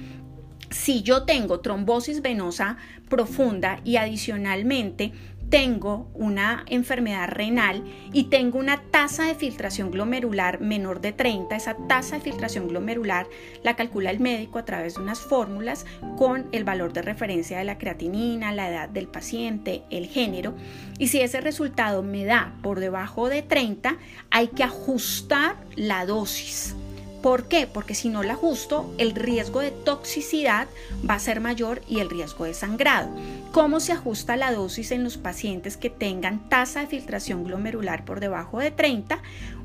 Si 0.70 1.02
yo 1.02 1.24
tengo 1.24 1.60
trombosis 1.60 2.22
venosa 2.22 2.76
profunda 3.08 3.80
y 3.84 3.96
adicionalmente 3.96 5.12
tengo 5.50 6.08
una 6.14 6.64
enfermedad 6.68 7.28
renal 7.28 7.84
y 8.12 8.24
tengo 8.24 8.58
una 8.58 8.80
tasa 8.90 9.24
de 9.24 9.34
filtración 9.34 9.90
glomerular 9.90 10.60
menor 10.60 11.00
de 11.00 11.12
30, 11.12 11.56
esa 11.56 11.76
tasa 11.88 12.16
de 12.16 12.22
filtración 12.22 12.68
glomerular 12.68 13.26
la 13.64 13.74
calcula 13.74 14.10
el 14.10 14.20
médico 14.20 14.60
a 14.60 14.64
través 14.64 14.94
de 14.94 15.02
unas 15.02 15.18
fórmulas 15.18 15.86
con 16.16 16.46
el 16.52 16.62
valor 16.62 16.92
de 16.92 17.02
referencia 17.02 17.58
de 17.58 17.64
la 17.64 17.78
creatinina, 17.78 18.52
la 18.52 18.70
edad 18.70 18.88
del 18.88 19.08
paciente, 19.08 19.82
el 19.90 20.06
género. 20.06 20.54
Y 20.98 21.08
si 21.08 21.20
ese 21.20 21.40
resultado 21.40 22.04
me 22.04 22.24
da 22.24 22.54
por 22.62 22.78
debajo 22.78 23.28
de 23.28 23.42
30, 23.42 23.96
hay 24.30 24.48
que 24.48 24.62
ajustar 24.62 25.56
la 25.74 26.06
dosis. 26.06 26.76
¿Por 27.22 27.48
qué? 27.48 27.66
Porque 27.66 27.94
si 27.94 28.08
no 28.08 28.22
la 28.22 28.32
ajusto, 28.32 28.94
el 28.96 29.14
riesgo 29.14 29.60
de 29.60 29.70
toxicidad 29.70 30.68
va 31.08 31.14
a 31.14 31.20
ser 31.20 31.40
mayor 31.40 31.82
y 31.86 32.00
el 32.00 32.08
riesgo 32.08 32.46
de 32.46 32.54
sangrado. 32.54 33.10
¿Cómo 33.52 33.80
se 33.80 33.92
ajusta 33.92 34.36
la 34.36 34.52
dosis 34.52 34.90
en 34.90 35.04
los 35.04 35.18
pacientes 35.18 35.76
que 35.76 35.90
tengan 35.90 36.48
tasa 36.48 36.80
de 36.80 36.86
filtración 36.86 37.44
glomerular 37.44 38.06
por 38.06 38.20
debajo 38.20 38.58
de 38.58 38.70
30? 38.70 39.22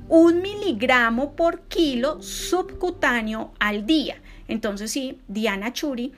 Un 0.10 0.42
miligramo 0.42 1.34
por 1.34 1.62
kilo 1.62 2.22
subcutáneo 2.22 3.54
al 3.60 3.86
día. 3.86 4.22
Entonces, 4.48 4.92
si 4.92 5.20
Diana 5.28 5.72
Churi 5.72 6.12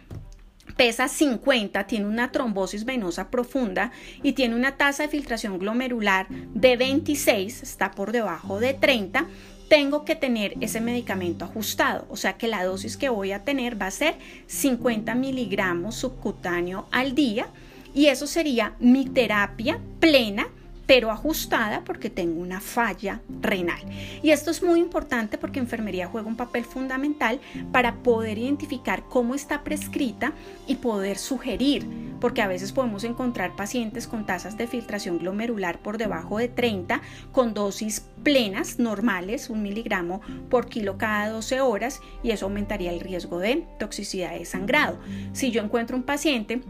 pesa 0.76 1.08
50, 1.08 1.86
tiene 1.86 2.08
una 2.08 2.32
trombosis 2.32 2.84
venosa 2.84 3.30
profunda 3.30 3.92
y 4.24 4.34
tiene 4.34 4.56
una 4.56 4.76
tasa 4.76 5.04
de 5.04 5.10
filtración 5.10 5.60
glomerular 5.60 6.28
de 6.30 6.78
26, 6.78 7.64
está 7.64 7.92
por 7.92 8.12
debajo 8.12 8.60
de 8.60 8.74
30, 8.74 9.26
tengo 9.68 10.06
que 10.06 10.16
tener 10.16 10.54
ese 10.62 10.82
medicamento 10.82 11.46
ajustado, 11.46 12.06
o 12.10 12.16
sea 12.16 12.38
que 12.38 12.48
la 12.48 12.64
dosis 12.64 12.98
que 12.98 13.10
voy 13.10 13.32
a 13.32 13.44
tener 13.44 13.82
va 13.82 13.88
a 13.88 13.92
ser 13.92 14.16
50 14.48 15.14
miligramos 15.16 15.96
subcutáneo 15.96 16.88
al 16.92 17.16
día 17.16 17.48
y 17.94 18.08
eso 18.08 18.28
sería 18.28 18.76
mi 18.80 19.06
terapia 19.06 19.80
plena 20.00 20.48
pero 20.88 21.12
ajustada 21.12 21.84
porque 21.84 22.10
tengo 22.10 22.42
una 22.42 22.62
falla 22.62 23.22
renal. 23.42 23.80
Y 24.24 24.32
esto 24.32 24.50
es 24.50 24.64
muy 24.64 24.80
importante 24.80 25.38
porque 25.38 25.60
enfermería 25.60 26.08
juega 26.08 26.28
un 26.28 26.38
papel 26.38 26.64
fundamental 26.64 27.40
para 27.72 27.96
poder 27.96 28.38
identificar 28.38 29.04
cómo 29.10 29.36
está 29.36 29.64
prescrita 29.64 30.32
y 30.66 30.76
poder 30.76 31.18
sugerir, 31.18 31.86
porque 32.20 32.42
a 32.42 32.48
veces 32.48 32.72
podemos 32.72 33.04
encontrar 33.04 33.56
pacientes 33.56 34.08
con 34.08 34.26
tasas 34.26 34.58
de 34.58 34.68
filtración 34.68 35.20
glomerular 35.20 35.80
por 35.80 35.98
debajo 35.98 36.38
de 36.38 36.48
30 36.48 37.02
con 37.32 37.54
dosis 37.54 38.06
plenas 38.24 38.80
normales, 38.80 39.50
un 39.50 39.62
miligramo 39.62 40.22
por 40.50 40.68
kilo 40.68 40.98
cada 40.98 41.30
12 41.30 41.62
horas 41.62 42.02
y 42.24 42.32
eso 42.32 42.46
aumentaría 42.46 42.92
el 42.92 43.02
riesgo 43.02 43.40
de 43.40 43.66
toxicidad 43.78 44.38
de 44.38 44.46
sangrado. 44.46 45.00
Si 45.34 45.52
yo 45.52 45.62
encuentro 45.62 45.98
un 45.98 46.04
paciente 46.04 46.62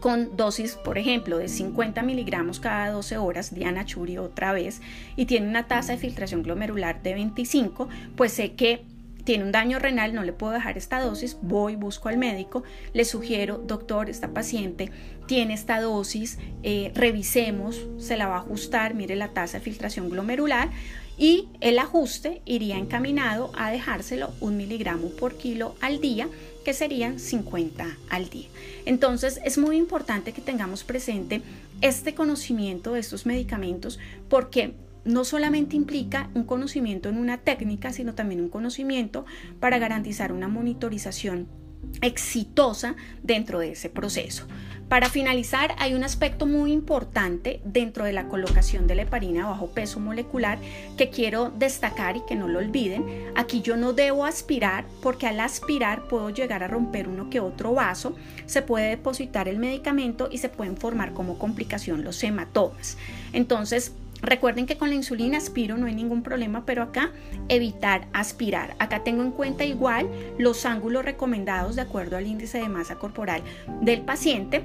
con 0.00 0.36
dosis, 0.36 0.74
por 0.74 0.98
ejemplo, 0.98 1.38
de 1.38 1.48
50 1.48 2.02
miligramos 2.02 2.60
cada 2.60 2.90
12 2.90 3.18
horas, 3.18 3.54
Diana 3.54 3.84
Churi 3.84 4.18
otra 4.18 4.52
vez, 4.52 4.80
y 5.16 5.26
tiene 5.26 5.48
una 5.48 5.66
tasa 5.66 5.92
de 5.92 5.98
filtración 5.98 6.42
glomerular 6.42 7.02
de 7.02 7.14
25, 7.14 7.88
pues 8.16 8.32
sé 8.32 8.52
que 8.52 8.84
tiene 9.26 9.42
un 9.42 9.52
daño 9.52 9.80
renal, 9.80 10.14
no 10.14 10.22
le 10.22 10.32
puedo 10.32 10.52
dejar 10.52 10.78
esta 10.78 11.00
dosis, 11.00 11.36
voy, 11.42 11.74
busco 11.74 12.08
al 12.08 12.16
médico, 12.16 12.62
le 12.94 13.04
sugiero, 13.04 13.58
doctor, 13.58 14.08
esta 14.08 14.28
paciente 14.28 14.90
tiene 15.26 15.52
esta 15.52 15.80
dosis, 15.80 16.38
eh, 16.62 16.92
revisemos, 16.94 17.86
se 17.98 18.16
la 18.16 18.28
va 18.28 18.36
a 18.36 18.40
ajustar, 18.40 18.94
mire 18.94 19.16
la 19.16 19.32
tasa 19.32 19.58
de 19.58 19.64
filtración 19.64 20.10
glomerular 20.10 20.70
y 21.18 21.48
el 21.60 21.78
ajuste 21.80 22.40
iría 22.44 22.78
encaminado 22.78 23.50
a 23.58 23.70
dejárselo 23.70 24.32
un 24.40 24.56
miligramo 24.56 25.08
por 25.10 25.36
kilo 25.36 25.74
al 25.80 26.00
día, 26.00 26.28
que 26.66 26.74
serían 26.74 27.20
50 27.20 27.96
al 28.10 28.28
día. 28.28 28.48
Entonces 28.86 29.40
es 29.44 29.56
muy 29.56 29.76
importante 29.76 30.32
que 30.32 30.40
tengamos 30.40 30.82
presente 30.82 31.40
este 31.80 32.16
conocimiento 32.16 32.94
de 32.94 32.98
estos 32.98 33.24
medicamentos 33.24 34.00
porque 34.28 34.74
no 35.04 35.24
solamente 35.24 35.76
implica 35.76 36.28
un 36.34 36.42
conocimiento 36.42 37.08
en 37.08 37.18
una 37.18 37.38
técnica, 37.38 37.92
sino 37.92 38.16
también 38.16 38.40
un 38.40 38.48
conocimiento 38.48 39.24
para 39.60 39.78
garantizar 39.78 40.32
una 40.32 40.48
monitorización 40.48 41.46
exitosa 42.02 42.96
dentro 43.22 43.60
de 43.60 43.70
ese 43.70 43.88
proceso. 43.88 44.48
Para 44.88 45.08
finalizar, 45.08 45.74
hay 45.78 45.94
un 45.94 46.04
aspecto 46.04 46.46
muy 46.46 46.70
importante 46.70 47.60
dentro 47.64 48.04
de 48.04 48.12
la 48.12 48.28
colocación 48.28 48.86
de 48.86 48.94
la 48.94 49.02
heparina 49.02 49.48
bajo 49.48 49.66
peso 49.70 49.98
molecular 49.98 50.58
que 50.96 51.10
quiero 51.10 51.50
destacar 51.50 52.16
y 52.16 52.20
que 52.20 52.36
no 52.36 52.46
lo 52.46 52.60
olviden. 52.60 53.04
Aquí 53.34 53.62
yo 53.62 53.76
no 53.76 53.92
debo 53.94 54.24
aspirar 54.24 54.84
porque 55.02 55.26
al 55.26 55.40
aspirar 55.40 56.06
puedo 56.06 56.30
llegar 56.30 56.62
a 56.62 56.68
romper 56.68 57.08
uno 57.08 57.30
que 57.30 57.40
otro 57.40 57.74
vaso, 57.74 58.14
se 58.46 58.62
puede 58.62 58.90
depositar 58.90 59.48
el 59.48 59.58
medicamento 59.58 60.28
y 60.30 60.38
se 60.38 60.48
pueden 60.48 60.76
formar 60.76 61.12
como 61.14 61.36
complicación 61.36 62.04
los 62.04 62.22
hematomas. 62.22 62.96
Entonces, 63.32 63.92
Recuerden 64.22 64.66
que 64.66 64.78
con 64.78 64.88
la 64.88 64.94
insulina 64.94 65.36
aspiro, 65.36 65.76
no 65.76 65.86
hay 65.86 65.94
ningún 65.94 66.22
problema, 66.22 66.64
pero 66.64 66.82
acá 66.82 67.12
evitar 67.48 68.08
aspirar. 68.12 68.74
Acá 68.78 69.04
tengo 69.04 69.22
en 69.22 69.30
cuenta 69.30 69.64
igual 69.64 70.08
los 70.38 70.64
ángulos 70.64 71.04
recomendados 71.04 71.76
de 71.76 71.82
acuerdo 71.82 72.16
al 72.16 72.26
índice 72.26 72.58
de 72.58 72.68
masa 72.68 72.96
corporal 72.96 73.42
del 73.82 74.00
paciente, 74.00 74.64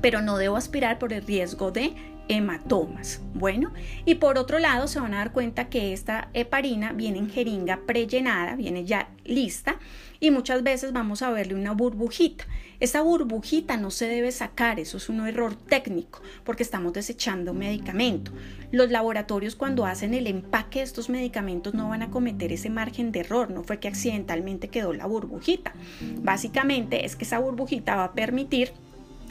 pero 0.00 0.22
no 0.22 0.36
debo 0.36 0.56
aspirar 0.56 0.98
por 0.98 1.12
el 1.12 1.26
riesgo 1.26 1.70
de 1.70 1.94
hematomas. 2.28 3.20
Bueno, 3.34 3.72
y 4.04 4.16
por 4.16 4.38
otro 4.38 4.58
lado 4.58 4.86
se 4.86 5.00
van 5.00 5.14
a 5.14 5.18
dar 5.18 5.32
cuenta 5.32 5.68
que 5.68 5.92
esta 5.92 6.28
heparina 6.34 6.92
viene 6.92 7.18
en 7.18 7.30
jeringa 7.30 7.80
prellenada, 7.86 8.54
viene 8.54 8.84
ya 8.84 9.08
lista 9.24 9.78
y 10.20 10.30
muchas 10.30 10.62
veces 10.62 10.92
vamos 10.92 11.22
a 11.22 11.30
verle 11.30 11.54
una 11.54 11.72
burbujita. 11.72 12.46
Esa 12.80 13.02
burbujita 13.02 13.76
no 13.76 13.90
se 13.90 14.06
debe 14.06 14.30
sacar, 14.30 14.78
eso 14.78 14.98
es 14.98 15.08
un 15.08 15.26
error 15.26 15.56
técnico 15.56 16.22
porque 16.44 16.62
estamos 16.62 16.92
desechando 16.92 17.54
medicamento. 17.54 18.30
Los 18.70 18.90
laboratorios 18.90 19.56
cuando 19.56 19.86
hacen 19.86 20.14
el 20.14 20.26
empaque 20.26 20.80
de 20.80 20.84
estos 20.84 21.08
medicamentos 21.08 21.74
no 21.74 21.88
van 21.88 22.02
a 22.02 22.10
cometer 22.10 22.52
ese 22.52 22.70
margen 22.70 23.10
de 23.10 23.20
error, 23.20 23.50
no 23.50 23.64
fue 23.64 23.80
que 23.80 23.88
accidentalmente 23.88 24.68
quedó 24.68 24.92
la 24.92 25.06
burbujita. 25.06 25.72
Básicamente 26.22 27.04
es 27.04 27.16
que 27.16 27.24
esa 27.24 27.38
burbujita 27.38 27.96
va 27.96 28.04
a 28.04 28.12
permitir 28.12 28.72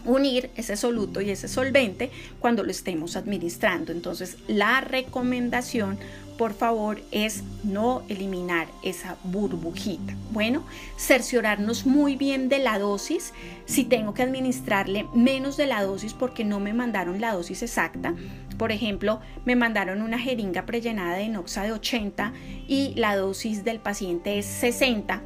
unir 0.07 0.49
ese 0.55 0.75
soluto 0.75 1.21
y 1.21 1.29
ese 1.29 1.47
solvente 1.47 2.09
cuando 2.39 2.63
lo 2.63 2.71
estemos 2.71 3.15
administrando. 3.15 3.91
Entonces, 3.91 4.37
la 4.47 4.81
recomendación, 4.81 5.99
por 6.37 6.53
favor, 6.53 7.01
es 7.11 7.43
no 7.63 8.03
eliminar 8.09 8.67
esa 8.83 9.17
burbujita. 9.23 10.15
Bueno, 10.31 10.65
cerciorarnos 10.97 11.85
muy 11.85 12.15
bien 12.15 12.49
de 12.49 12.59
la 12.59 12.79
dosis. 12.79 13.33
Si 13.65 13.83
tengo 13.83 14.13
que 14.13 14.23
administrarle 14.23 15.05
menos 15.13 15.57
de 15.57 15.67
la 15.67 15.83
dosis 15.83 16.13
porque 16.13 16.45
no 16.45 16.59
me 16.59 16.73
mandaron 16.73 17.21
la 17.21 17.33
dosis 17.33 17.61
exacta, 17.61 18.15
por 18.57 18.71
ejemplo, 18.71 19.19
me 19.45 19.55
mandaron 19.55 20.01
una 20.01 20.17
jeringa 20.17 20.65
prellenada 20.65 21.17
de 21.17 21.23
inoxa 21.23 21.63
de 21.63 21.73
80 21.73 22.33
y 22.67 22.93
la 22.95 23.15
dosis 23.15 23.63
del 23.63 23.79
paciente 23.79 24.39
es 24.39 24.45
60. 24.45 25.21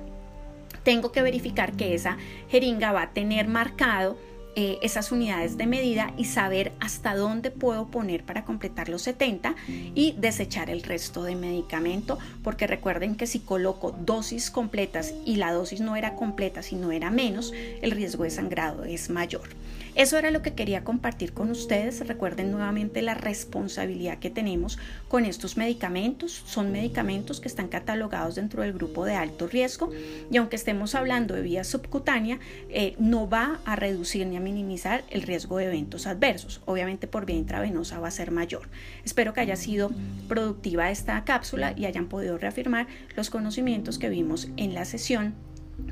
Tengo 0.84 1.12
que 1.12 1.22
verificar 1.22 1.74
que 1.74 1.94
esa 1.94 2.18
jeringa 2.50 2.92
va 2.92 3.04
a 3.04 3.14
tener 3.14 3.48
marcado 3.48 4.18
eh, 4.56 4.80
esas 4.82 5.12
unidades 5.12 5.58
de 5.58 5.66
medida 5.66 6.14
y 6.18 6.26
saber 6.26 6.74
hasta 6.80 7.16
dónde 7.16 7.52
puedo 7.52 7.88
poner 7.88 8.24
para 8.24 8.46
completar 8.46 8.90
los 8.90 9.02
70 9.04 9.56
y 9.68 10.14
desechar 10.18 10.70
el 10.70 10.84
resto 10.84 11.24
de 11.24 11.36
medicamento 11.36 12.20
porque 12.44 12.68
recuerden 12.68 13.16
que 13.16 13.28
si 13.28 13.40
coloco 13.40 13.92
dosis 13.92 14.52
completas 14.52 15.14
y 15.26 15.38
la 15.38 15.54
dosis 15.54 15.82
no 15.82 15.96
era 15.96 16.16
completa 16.16 16.64
sino 16.64 16.92
era 16.92 17.10
menos 17.12 17.54
el 17.82 17.92
riesgo 17.92 18.24
de 18.24 18.30
sangrado 18.30 18.84
es 18.84 19.10
mayor 19.10 19.50
eso 19.96 20.18
era 20.18 20.32
lo 20.32 20.42
que 20.42 20.54
quería 20.54 20.84
compartir 20.84 21.34
con 21.34 21.50
ustedes 21.52 22.06
recuerden 22.08 22.52
nuevamente 22.52 23.02
la 23.02 23.14
responsabilidad 23.14 24.20
que 24.20 24.30
tenemos 24.30 24.78
con 25.08 25.26
estos 25.26 25.58
medicamentos 25.58 26.44
son 26.46 26.72
medicamentos 26.72 27.40
que 27.40 27.48
están 27.48 27.68
catalogados 27.68 28.36
dentro 28.36 28.62
del 28.62 28.74
grupo 28.74 29.06
de 29.06 29.16
alto 29.16 29.48
riesgo 29.48 29.92
y 30.32 30.38
aunque 30.38 30.56
estemos 30.56 30.96
hablando 30.96 31.36
de 31.36 31.42
vía 31.42 31.64
subcutánea 31.64 32.40
eh, 32.70 32.96
no 33.00 33.30
va 33.30 33.60
a 33.66 33.76
reducir 33.76 34.28
ni 34.28 34.38
a 34.38 34.40
minimizar 34.40 35.04
el 35.10 35.22
riesgo 35.24 35.58
de 35.58 35.66
eventos 35.66 36.08
adversos. 36.08 36.62
Obviamente 36.66 37.08
por 37.08 37.26
vía 37.26 37.36
intravenosa 37.36 38.00
va 38.00 38.08
a 38.08 38.12
ser 38.12 38.32
mayor. 38.32 38.70
Espero 39.04 39.34
que 39.34 39.42
haya 39.42 39.56
sido 39.56 39.92
productiva 40.28 40.92
esta 40.92 41.24
cápsula 41.24 41.74
y 41.76 41.86
hayan 41.86 42.08
podido 42.08 42.38
reafirmar 42.38 42.88
los 43.16 43.30
conocimientos 43.30 44.00
que 44.00 44.10
vimos 44.10 44.50
en 44.58 44.74
la 44.74 44.86
sesión 44.86 45.34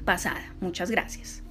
pasada. 0.05 0.53
Muchas 0.61 0.91
gracias. 0.91 1.43